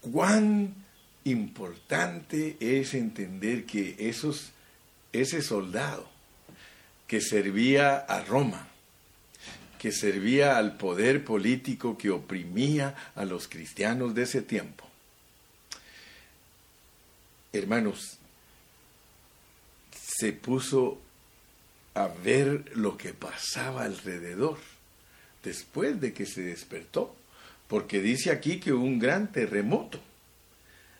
[0.00, 0.74] ¿cuán
[1.24, 4.52] importante es entender que esos,
[5.12, 6.08] ese soldado
[7.06, 8.68] que servía a Roma,
[9.78, 14.85] que servía al poder político que oprimía a los cristianos de ese tiempo,
[17.58, 18.18] hermanos,
[19.92, 20.98] se puso
[21.94, 24.58] a ver lo que pasaba alrededor
[25.42, 27.14] después de que se despertó,
[27.68, 30.00] porque dice aquí que un gran terremoto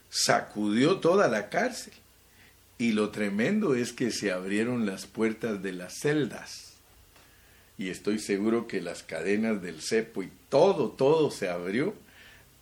[0.09, 1.93] sacudió toda la cárcel
[2.79, 6.67] y lo tremendo es que se abrieron las puertas de las celdas
[7.79, 11.95] y estoy seguro que las cadenas del cepo y todo, todo se abrió,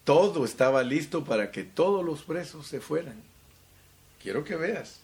[0.04, 3.14] todo estaba listo para que todos los presos se fueran.
[4.24, 5.00] Quiero que veas,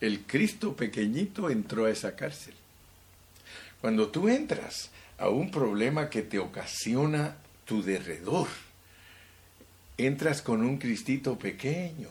[0.00, 2.54] el Cristo pequeñito entró a esa cárcel.
[3.82, 8.48] Cuando tú entras a un problema que te ocasiona tu derredor,
[9.98, 12.08] entras con un Cristito pequeño,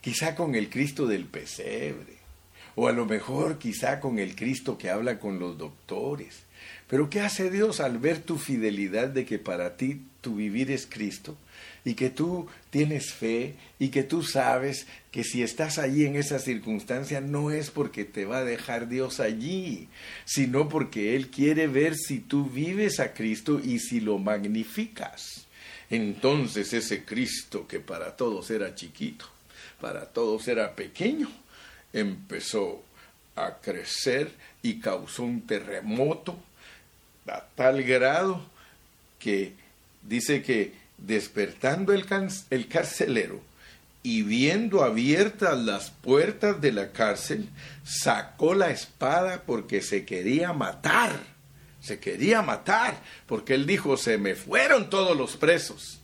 [0.00, 2.16] quizá con el Cristo del pesebre,
[2.74, 6.44] o a lo mejor quizá con el Cristo que habla con los doctores.
[6.88, 10.86] Pero ¿qué hace Dios al ver tu fidelidad de que para ti tu vivir es
[10.86, 11.36] Cristo?
[11.86, 16.40] Y que tú tienes fe y que tú sabes que si estás allí en esa
[16.40, 19.86] circunstancia no es porque te va a dejar Dios allí,
[20.24, 25.46] sino porque Él quiere ver si tú vives a Cristo y si lo magnificas.
[25.88, 29.26] Entonces ese Cristo que para todos era chiquito,
[29.80, 31.30] para todos era pequeño,
[31.92, 32.82] empezó
[33.36, 36.36] a crecer y causó un terremoto
[37.28, 38.44] a tal grado
[39.20, 39.52] que
[40.02, 42.06] dice que despertando el,
[42.50, 43.40] el carcelero
[44.02, 47.48] y viendo abiertas las puertas de la cárcel,
[47.84, 51.12] sacó la espada porque se quería matar.
[51.80, 56.00] Se quería matar, porque él dijo, se me fueron todos los presos.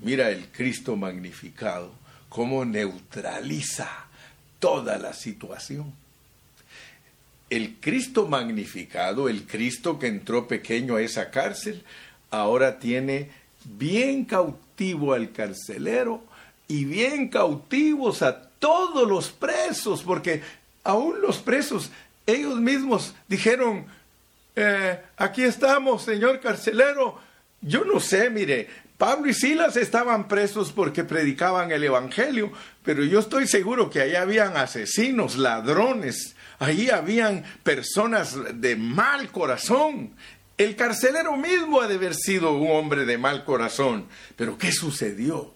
[0.00, 1.92] Mira el Cristo magnificado,
[2.28, 3.88] cómo neutraliza
[4.58, 5.92] toda la situación.
[7.50, 11.84] El Cristo magnificado, el Cristo que entró pequeño a esa cárcel,
[12.30, 13.30] ahora tiene
[13.64, 16.22] bien cautivo al carcelero
[16.68, 20.42] y bien cautivos a todos los presos, porque
[20.84, 21.90] aún los presos,
[22.26, 23.86] ellos mismos dijeron,
[24.54, 27.18] eh, aquí estamos, señor carcelero.
[27.60, 32.52] Yo no sé, mire, Pablo y Silas estaban presos porque predicaban el Evangelio,
[32.84, 40.12] pero yo estoy seguro que ahí habían asesinos, ladrones, ahí habían personas de mal corazón.
[40.58, 44.06] El carcelero mismo ha de haber sido un hombre de mal corazón.
[44.36, 45.52] Pero ¿qué sucedió?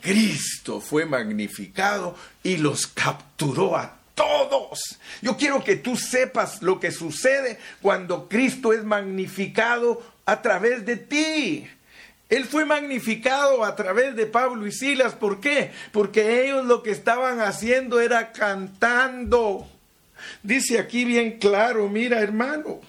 [0.00, 4.98] Cristo fue magnificado y los capturó a todos.
[5.22, 10.96] Yo quiero que tú sepas lo que sucede cuando Cristo es magnificado a través de
[10.96, 11.66] ti.
[12.28, 15.14] Él fue magnificado a través de Pablo y Silas.
[15.14, 15.72] ¿Por qué?
[15.92, 19.68] Porque ellos lo que estaban haciendo era cantando.
[20.42, 22.80] Dice aquí bien claro, mira hermano,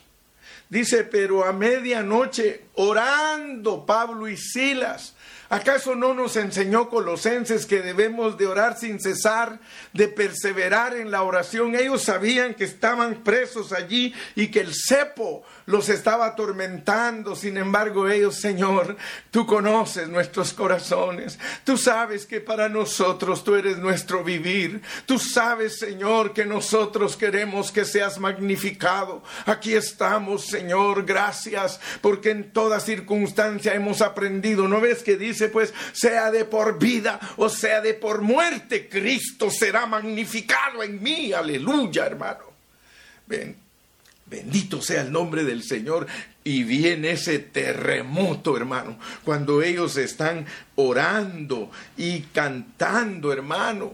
[0.72, 5.14] Dice, pero a medianoche, orando Pablo y Silas,
[5.52, 9.60] ¿Acaso no nos enseñó Colosenses que debemos de orar sin cesar,
[9.92, 11.76] de perseverar en la oración?
[11.76, 17.36] Ellos sabían que estaban presos allí y que el cepo los estaba atormentando.
[17.36, 18.98] Sin embargo, ellos, Señor,
[19.30, 21.40] tú conoces nuestros corazones.
[21.64, 24.82] Tú sabes que para nosotros tú eres nuestro vivir.
[25.06, 29.24] Tú sabes, Señor, que nosotros queremos que seas magnificado.
[29.46, 31.06] Aquí estamos, Señor.
[31.06, 34.68] Gracias porque en toda circunstancia hemos aprendido.
[34.68, 35.50] ¿No ves que dice?
[35.50, 41.34] pues, sea de por vida o sea de por muerte, Cristo será magnificado en mí.
[41.34, 42.52] Aleluya, hermano.
[43.28, 43.56] Ven,
[44.32, 46.08] bendito sea el nombre del Señor.
[46.44, 53.94] Y viene ese terremoto, hermano, cuando ellos están orando y cantando, hermano.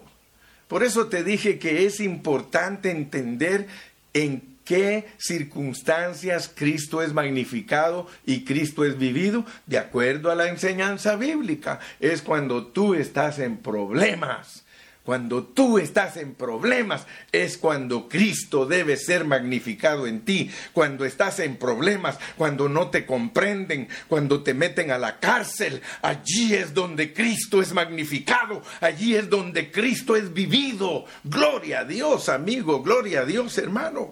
[0.70, 3.68] Por eso te dije que es importante entender
[4.14, 11.16] en qué circunstancias Cristo es magnificado y Cristo es vivido de acuerdo a la enseñanza
[11.16, 11.80] bíblica.
[12.00, 14.66] Es cuando tú estás en problemas.
[15.08, 20.52] Cuando tú estás en problemas es cuando Cristo debe ser magnificado en ti.
[20.74, 26.56] Cuando estás en problemas, cuando no te comprenden, cuando te meten a la cárcel, allí
[26.56, 31.06] es donde Cristo es magnificado, allí es donde Cristo es vivido.
[31.24, 34.12] Gloria a Dios, amigo, gloria a Dios, hermano.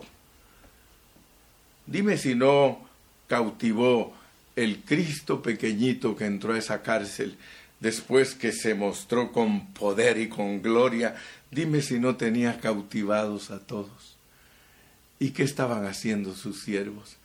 [1.85, 2.87] Dime si no
[3.27, 4.13] cautivó
[4.55, 7.37] el Cristo pequeñito que entró a esa cárcel
[7.79, 11.15] después que se mostró con poder y con gloria.
[11.51, 14.17] Dime si no tenía cautivados a todos.
[15.19, 17.17] ¿Y qué estaban haciendo sus siervos?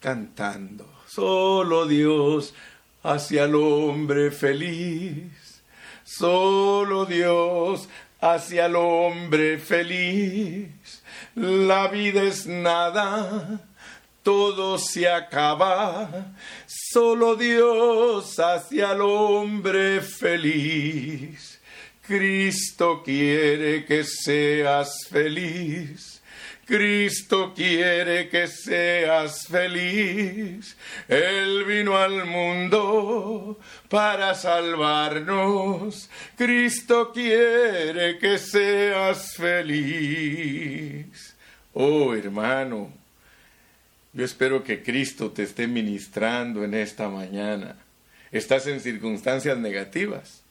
[0.00, 0.86] Cantando.
[1.06, 2.54] Solo Dios
[3.02, 5.62] hacia el hombre feliz.
[6.04, 7.88] solo Dios
[8.20, 11.02] hacia el hombre feliz.
[11.34, 13.60] La vida es nada,
[14.22, 16.34] todo se acaba,
[16.92, 21.60] solo Dios hacia el hombre feliz.
[22.06, 26.22] Cristo quiere que seas feliz.
[26.66, 30.76] Cristo quiere que seas feliz.
[31.08, 36.10] Él vino al mundo para salvarnos.
[36.36, 41.36] Cristo quiere que seas feliz.
[41.74, 43.01] Oh hermano,
[44.12, 47.76] yo espero que Cristo te esté ministrando en esta mañana.
[48.30, 50.42] Estás en circunstancias negativas.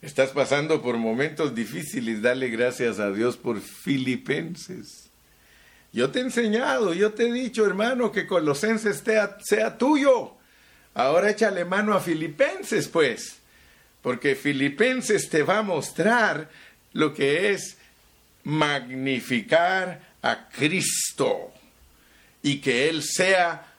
[0.00, 2.22] Estás pasando por momentos difíciles.
[2.22, 5.08] Dale gracias a Dios por Filipenses.
[5.92, 9.02] Yo te he enseñado, yo te he dicho, hermano, que Colosenses
[9.42, 10.36] sea, tuyo.
[10.94, 13.38] Ahora échale mano a Filipenses, pues,
[14.02, 16.50] porque Filipenses te va a mostrar
[16.92, 17.76] lo que es
[18.44, 21.52] magnificar a Cristo
[22.48, 23.74] y que Él sea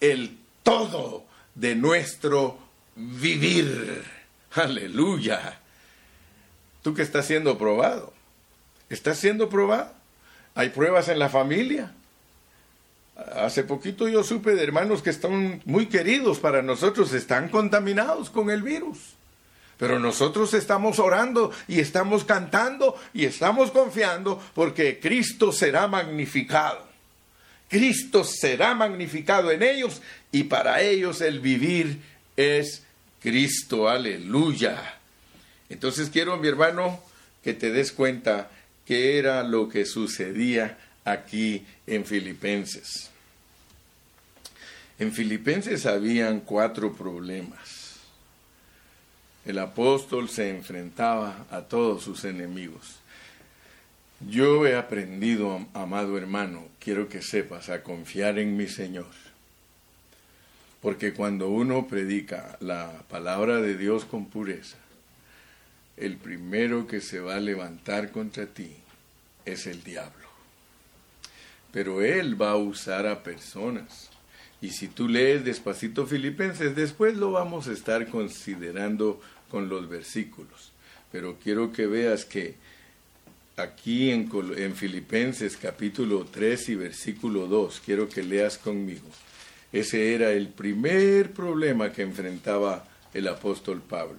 [0.00, 2.58] el todo de nuestro
[2.94, 4.02] vivir.
[4.54, 5.60] Aleluya.
[6.82, 8.14] Tú que estás siendo probado,
[8.88, 9.92] estás siendo probado.
[10.54, 11.92] Hay pruebas en la familia.
[13.34, 18.48] Hace poquito yo supe de hermanos que están muy queridos para nosotros, están contaminados con
[18.48, 18.98] el virus.
[19.76, 26.95] Pero nosotros estamos orando y estamos cantando y estamos confiando porque Cristo será magnificado.
[27.68, 30.00] Cristo será magnificado en ellos
[30.32, 31.98] y para ellos el vivir
[32.36, 32.82] es
[33.20, 33.88] Cristo.
[33.88, 34.94] Aleluya.
[35.68, 37.00] Entonces quiero, mi hermano,
[37.42, 38.50] que te des cuenta
[38.84, 43.10] qué era lo que sucedía aquí en Filipenses.
[44.98, 47.96] En Filipenses habían cuatro problemas.
[49.44, 52.96] El apóstol se enfrentaba a todos sus enemigos.
[54.20, 59.12] Yo he aprendido, amado hermano, quiero que sepas, a confiar en mi Señor.
[60.80, 64.78] Porque cuando uno predica la palabra de Dios con pureza,
[65.98, 68.76] el primero que se va a levantar contra ti
[69.44, 70.26] es el diablo.
[71.70, 74.10] Pero él va a usar a personas.
[74.62, 80.72] Y si tú lees despacito Filipenses, después lo vamos a estar considerando con los versículos.
[81.12, 82.56] Pero quiero que veas que
[83.56, 89.08] aquí en, en Filipenses capítulo 3 y versículo 2, quiero que leas conmigo.
[89.72, 94.18] Ese era el primer problema que enfrentaba el apóstol Pablo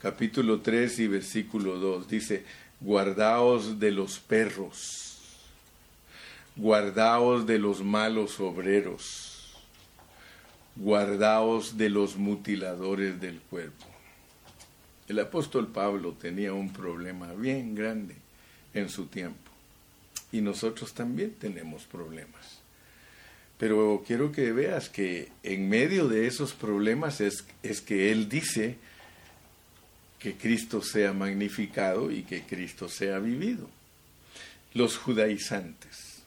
[0.00, 2.08] capítulo 3 y versículo 2.
[2.08, 2.44] Dice,
[2.80, 5.18] guardaos de los perros,
[6.56, 9.56] guardaos de los malos obreros,
[10.76, 13.86] guardaos de los mutiladores del cuerpo.
[15.08, 18.16] El apóstol Pablo tenía un problema bien grande
[18.74, 19.50] en su tiempo
[20.32, 22.58] y nosotros también tenemos problemas.
[23.58, 28.76] Pero quiero que veas que en medio de esos problemas es, es que él dice,
[30.18, 33.68] que Cristo sea magnificado y que Cristo sea vivido.
[34.74, 36.22] Los judaizantes,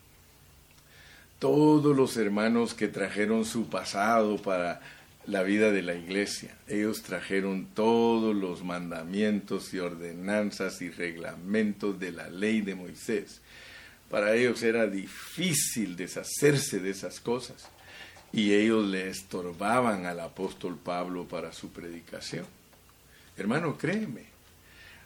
[1.39, 4.81] todos los hermanos que trajeron su pasado para
[5.27, 12.11] la vida de la iglesia, ellos trajeron todos los mandamientos y ordenanzas y reglamentos de
[12.11, 13.41] la ley de Moisés.
[14.09, 17.69] Para ellos era difícil deshacerse de esas cosas
[18.33, 22.45] y ellos le estorbaban al apóstol Pablo para su predicación.
[23.37, 24.25] Hermano, créeme,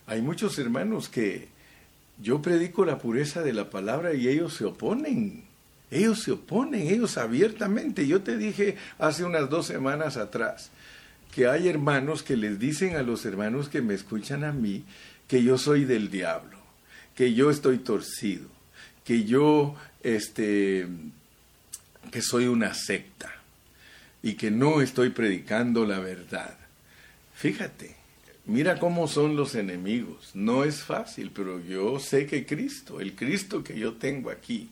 [0.08, 1.48] hay muchos hermanos que
[2.22, 5.45] yo predico la pureza de la palabra y ellos se oponen.
[5.96, 8.06] Ellos se oponen, ellos abiertamente.
[8.08, 10.70] Yo te dije hace unas dos semanas atrás
[11.34, 14.84] que hay hermanos que les dicen a los hermanos que me escuchan a mí
[15.28, 16.58] que yo soy del diablo,
[17.16, 18.48] que yo estoy torcido,
[19.04, 20.88] que yo, este,
[22.12, 23.34] que soy una secta
[24.22, 26.58] y que no estoy predicando la verdad.
[27.34, 27.96] Fíjate,
[28.48, 30.30] Mira cómo son los enemigos.
[30.36, 34.70] No es fácil, pero yo sé que Cristo, el Cristo que yo tengo aquí,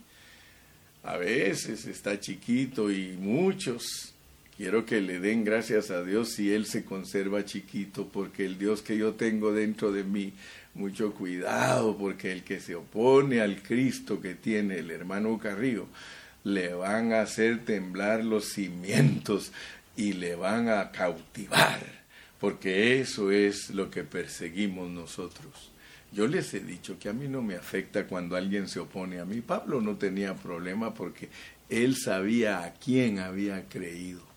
[1.04, 4.14] a veces está chiquito y muchos
[4.58, 8.82] quiero que le den gracias a Dios si Él se conserva chiquito, porque el Dios
[8.82, 10.34] que yo tengo dentro de mí,
[10.74, 15.88] mucho cuidado, porque el que se opone al Cristo que tiene el hermano Carrillo,
[16.44, 19.52] le van a hacer temblar los cimientos
[19.96, 22.04] y le van a cautivar
[22.44, 25.72] porque eso es lo que perseguimos nosotros.
[26.14, 29.26] Yo les he dicho que a mí no me afecta cuando alguien se opone a
[29.26, 29.42] mí.
[29.42, 31.30] Pablo no tenía problema porque
[31.70, 34.33] él sabía a quién había creído.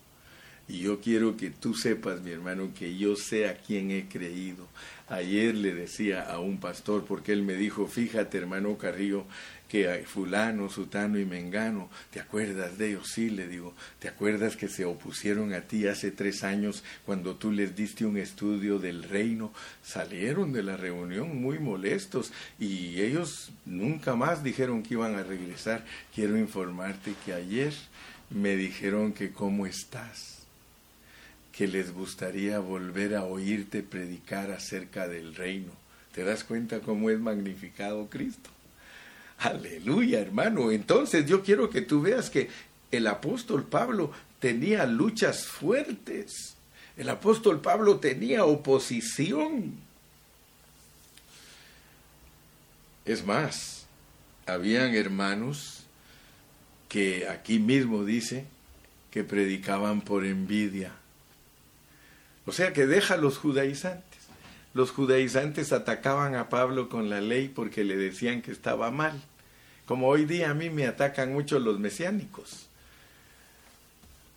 [0.67, 4.67] Y yo quiero que tú sepas, mi hermano, que yo sé a quién he creído.
[5.07, 9.25] Ayer le decía a un pastor, porque él me dijo, fíjate, hermano Carrillo,
[9.67, 13.07] que hay fulano, sutano y mengano, ¿te acuerdas de ellos?
[13.13, 17.51] Sí, le digo, ¿te acuerdas que se opusieron a ti hace tres años cuando tú
[17.51, 19.53] les diste un estudio del reino?
[19.83, 25.85] Salieron de la reunión muy molestos y ellos nunca más dijeron que iban a regresar.
[26.13, 27.73] Quiero informarte que ayer
[28.29, 30.36] me dijeron que cómo estás,
[31.57, 35.71] que les gustaría volver a oírte predicar acerca del reino.
[36.13, 38.51] ¿Te das cuenta cómo es magnificado Cristo?
[39.39, 40.69] Aleluya, hermano.
[40.69, 42.49] Entonces yo quiero que tú veas que
[42.91, 46.55] el apóstol Pablo tenía luchas fuertes.
[46.95, 49.73] El apóstol Pablo tenía oposición.
[53.03, 53.87] Es más,
[54.45, 55.85] habían hermanos
[56.87, 58.45] que aquí mismo dice
[59.09, 60.93] que predicaban por envidia.
[62.47, 64.21] O sea que deja los judaizantes.
[64.73, 69.21] Los judaizantes atacaban a Pablo con la ley porque le decían que estaba mal.
[69.85, 72.67] Como hoy día a mí me atacan mucho los mesiánicos.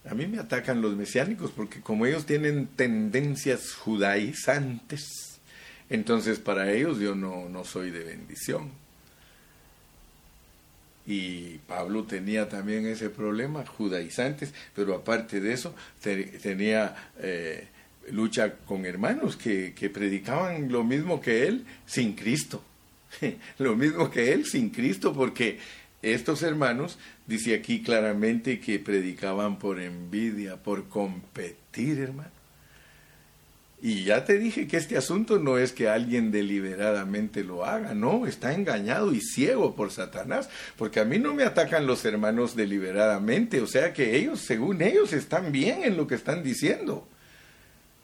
[0.09, 5.39] A mí me atacan los mesiánicos porque como ellos tienen tendencias judaizantes,
[5.89, 8.71] entonces para ellos yo no, no soy de bendición.
[11.07, 15.75] Y Pablo tenía también ese problema, judaizantes, pero aparte de eso
[16.43, 17.69] tenía eh,
[18.11, 22.63] lucha con hermanos que, que predicaban lo mismo que él sin Cristo.
[23.59, 25.59] lo mismo que él sin Cristo, porque
[26.03, 32.31] estos hermanos, dice aquí claramente que predicaban por envidia, por competir, hermano.
[33.83, 38.27] Y ya te dije que este asunto no es que alguien deliberadamente lo haga, no,
[38.27, 43.63] está engañado y ciego por Satanás, porque a mí no me atacan los hermanos deliberadamente,
[43.63, 47.09] o sea que ellos, según ellos, están bien en lo que están diciendo.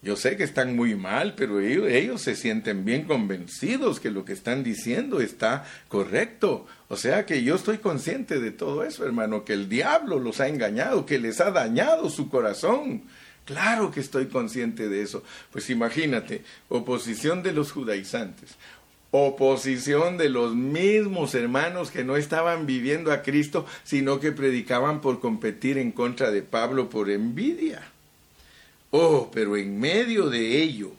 [0.07, 4.35] Yo sé que están muy mal, pero ellos, se sienten bien convencidos que lo que
[4.35, 6.65] están diciendo está correcto.
[6.87, 10.47] O sea que yo estoy consciente de todo eso, hermano, que el diablo los ha
[10.47, 13.03] engañado, que les ha dañado su corazón.
[13.47, 15.25] Claro que estoy consciente de eso.
[15.51, 18.55] Pues imagínate, oposición de los judaizantes,
[19.11, 25.19] oposición de los mismos hermanos que no estaban viviendo a Cristo, sino que predicaban por
[25.19, 27.83] competir en contra de Pablo por envidia.
[28.91, 30.93] Oh, pero en medio de ello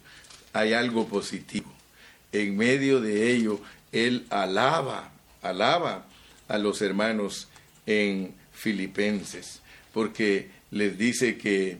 [0.53, 1.71] hay algo positivo.
[2.31, 3.61] En medio de ello,
[3.91, 5.11] Él alaba,
[5.41, 6.05] alaba
[6.47, 7.47] a los hermanos
[7.85, 9.61] en Filipenses,
[9.93, 11.77] porque les dice que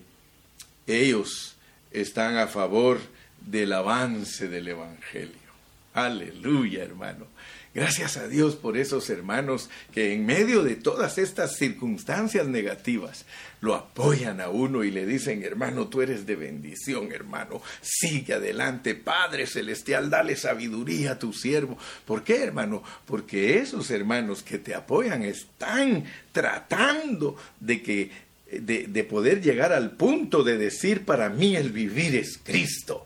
[0.86, 1.56] ellos
[1.92, 3.00] están a favor
[3.42, 5.48] del avance del Evangelio.
[5.94, 7.28] Aleluya, hermano.
[7.74, 13.26] Gracias a Dios por esos hermanos que en medio de todas estas circunstancias negativas
[13.62, 18.96] lo apoyan a uno y le dicen, hermano, tú eres de bendición, hermano, sigue adelante,
[18.96, 21.78] Padre Celestial, dale sabiduría a tu siervo.
[22.06, 22.84] ¿Por qué, hermano?
[23.06, 29.92] Porque esos hermanos que te apoyan están tratando de que de, de poder llegar al
[29.92, 33.06] punto de decir para mí el vivir es Cristo.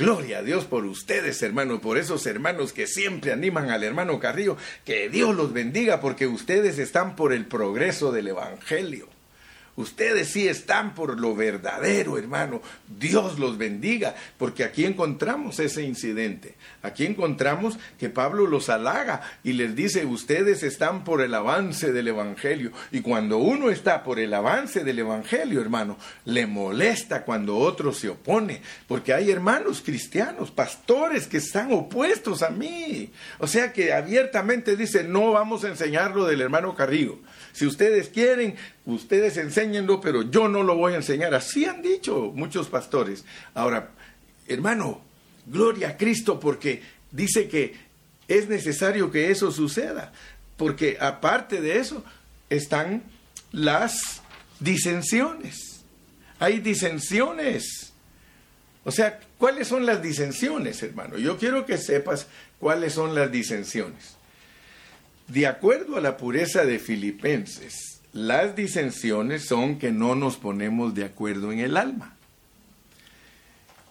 [0.00, 4.56] Gloria a Dios por ustedes, hermanos, por esos hermanos que siempre animan al hermano Carrillo.
[4.82, 9.10] Que Dios los bendiga porque ustedes están por el progreso del Evangelio.
[9.80, 12.60] Ustedes sí están por lo verdadero, hermano.
[12.86, 16.54] Dios los bendiga, porque aquí encontramos ese incidente.
[16.82, 22.08] Aquí encontramos que Pablo los halaga y les dice, ustedes están por el avance del
[22.08, 22.72] Evangelio.
[22.92, 28.08] Y cuando uno está por el avance del Evangelio, hermano, le molesta cuando otro se
[28.08, 33.10] opone, porque hay hermanos cristianos, pastores que están opuestos a mí.
[33.38, 37.18] O sea que abiertamente dicen, no vamos a enseñar lo del hermano Carrillo.
[37.52, 41.34] Si ustedes quieren, ustedes enséñenlo, pero yo no lo voy a enseñar.
[41.34, 43.24] Así han dicho muchos pastores.
[43.54, 43.90] Ahora,
[44.46, 45.02] hermano,
[45.46, 47.74] gloria a Cristo porque dice que
[48.28, 50.12] es necesario que eso suceda.
[50.56, 52.04] Porque aparte de eso
[52.48, 53.02] están
[53.52, 54.22] las
[54.60, 55.80] disensiones.
[56.38, 57.92] Hay disensiones.
[58.84, 61.18] O sea, ¿cuáles son las disensiones, hermano?
[61.18, 62.26] Yo quiero que sepas
[62.58, 64.16] cuáles son las disensiones.
[65.30, 71.04] De acuerdo a la pureza de Filipenses, las disensiones son que no nos ponemos de
[71.04, 72.16] acuerdo en el alma.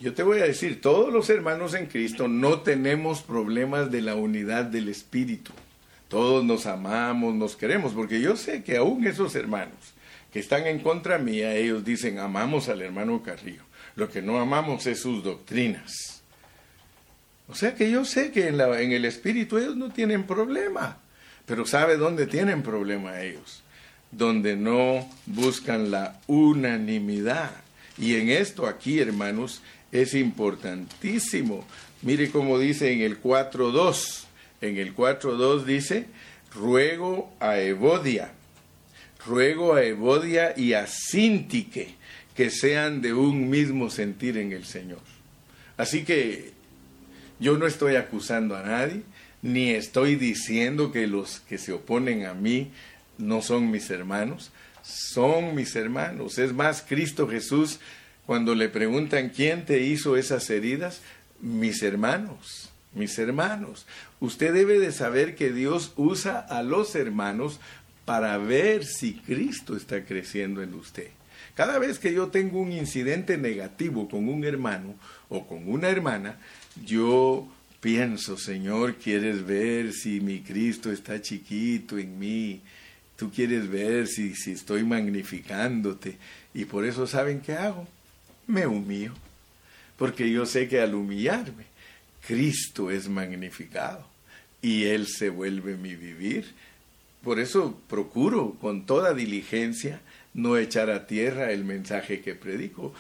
[0.01, 4.15] Yo te voy a decir, todos los hermanos en Cristo no tenemos problemas de la
[4.15, 5.53] unidad del Espíritu.
[6.09, 9.93] Todos nos amamos, nos queremos, porque yo sé que aún esos hermanos
[10.33, 13.63] que están en contra mía, ellos dicen, amamos al hermano Carrillo.
[13.95, 16.21] Lo que no amamos es sus doctrinas.
[17.47, 20.97] O sea que yo sé que en, el Espíritu ellos no tienen problema.
[21.50, 23.64] Pero ¿sabe dónde tienen problema ellos?
[24.12, 27.50] Donde no buscan la unanimidad.
[27.97, 31.66] Y en esto aquí, hermanos, es importantísimo.
[32.04, 34.26] Mire cómo dice en el 4.2.
[34.62, 36.06] En el 4.2 dice,
[36.54, 38.32] ruego a Evodia,
[39.26, 41.95] ruego a Evodia y a Sintique
[42.36, 45.02] que sean de un mismo sentir en el Señor.
[45.78, 46.52] Así que
[47.39, 49.02] yo no estoy acusando a nadie,
[49.41, 52.71] ni estoy diciendo que los que se oponen a mí
[53.17, 54.51] no son mis hermanos,
[54.83, 56.37] son mis hermanos.
[56.37, 57.79] Es más, Cristo Jesús,
[58.25, 61.01] cuando le preguntan quién te hizo esas heridas,
[61.41, 63.85] mis hermanos, mis hermanos.
[64.19, 67.59] Usted debe de saber que Dios usa a los hermanos
[68.05, 71.09] para ver si Cristo está creciendo en usted.
[71.55, 74.95] Cada vez que yo tengo un incidente negativo con un hermano
[75.27, 76.37] o con una hermana,
[76.85, 77.47] yo
[77.80, 82.61] pienso, Señor, quieres ver si mi Cristo está chiquito en mí,
[83.15, 86.17] tú quieres ver si, si estoy magnificándote.
[86.53, 87.88] Y por eso, ¿saben qué hago?
[88.47, 89.13] Me humillo,
[89.97, 91.65] porque yo sé que al humillarme,
[92.25, 94.05] Cristo es magnificado
[94.61, 96.53] y Él se vuelve mi vivir.
[97.23, 100.01] Por eso procuro con toda diligencia
[100.34, 102.93] no echar a tierra el mensaje que predico,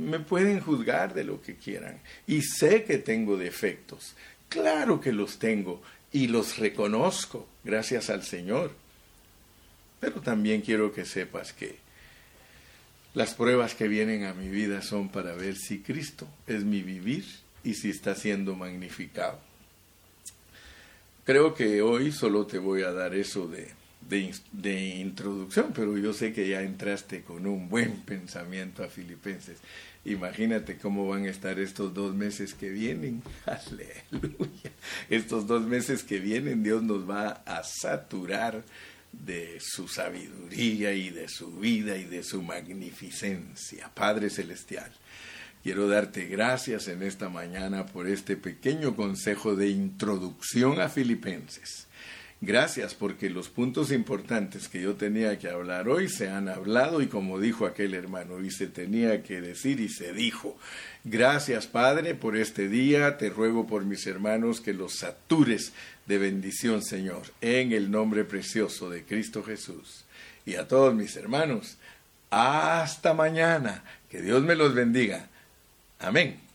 [0.00, 2.00] me pueden juzgar de lo que quieran.
[2.26, 4.14] Y sé que tengo defectos.
[4.48, 5.82] Claro que los tengo
[6.12, 8.72] y los reconozco, gracias al Señor.
[10.00, 11.78] Pero también quiero que sepas que
[13.14, 17.24] las pruebas que vienen a mi vida son para ver si Cristo es mi vivir
[17.62, 19.38] y si está siendo magnificado.
[21.24, 23.68] Creo que hoy solo te voy a dar eso de,
[24.52, 29.58] de, introducción, pero yo sé que ya entraste con un buen pensamiento a Filipenses.
[30.04, 33.22] Imagínate cómo van a estar estos dos meses que vienen.
[33.46, 34.72] Aleluya.
[35.10, 38.64] Estos dos meses que vienen Dios nos va a saturar
[39.12, 43.90] de su sabiduría y de su vida y de su magnificencia.
[43.92, 44.90] Padre Celestial,
[45.62, 51.88] quiero darte gracias en esta mañana por este pequeño consejo de introducción a Filipenses.
[52.42, 57.06] Gracias porque los puntos importantes que yo tenía que hablar hoy se han hablado y
[57.06, 60.56] como dijo aquel hermano, y se tenía que decir y se dijo.
[61.04, 65.74] Gracias Padre por este día, te ruego por mis hermanos que los satures
[66.06, 70.06] de bendición Señor, en el nombre precioso de Cristo Jesús.
[70.46, 71.76] Y a todos mis hermanos,
[72.30, 75.28] hasta mañana, que Dios me los bendiga.
[75.98, 76.49] Amén.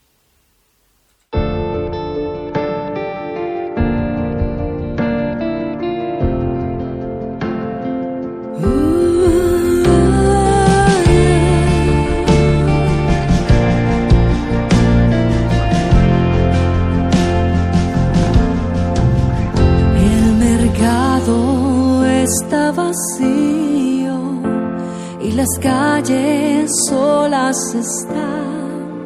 [25.66, 29.02] Calles solas están,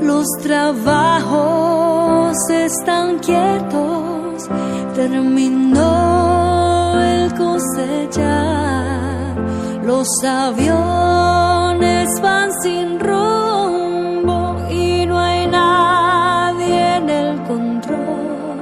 [0.00, 4.48] los trabajos están quietos,
[4.94, 9.34] terminó el cosechar,
[9.82, 18.60] los aviones van sin rumbo y no hay nadie en el control,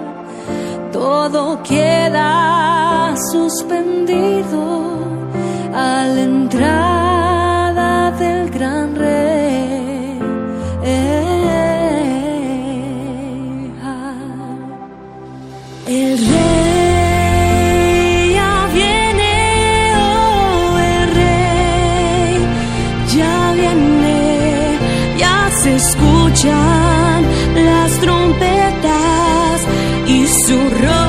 [0.91, 4.87] todo queda suspendido
[5.75, 6.19] al
[30.49, 31.06] el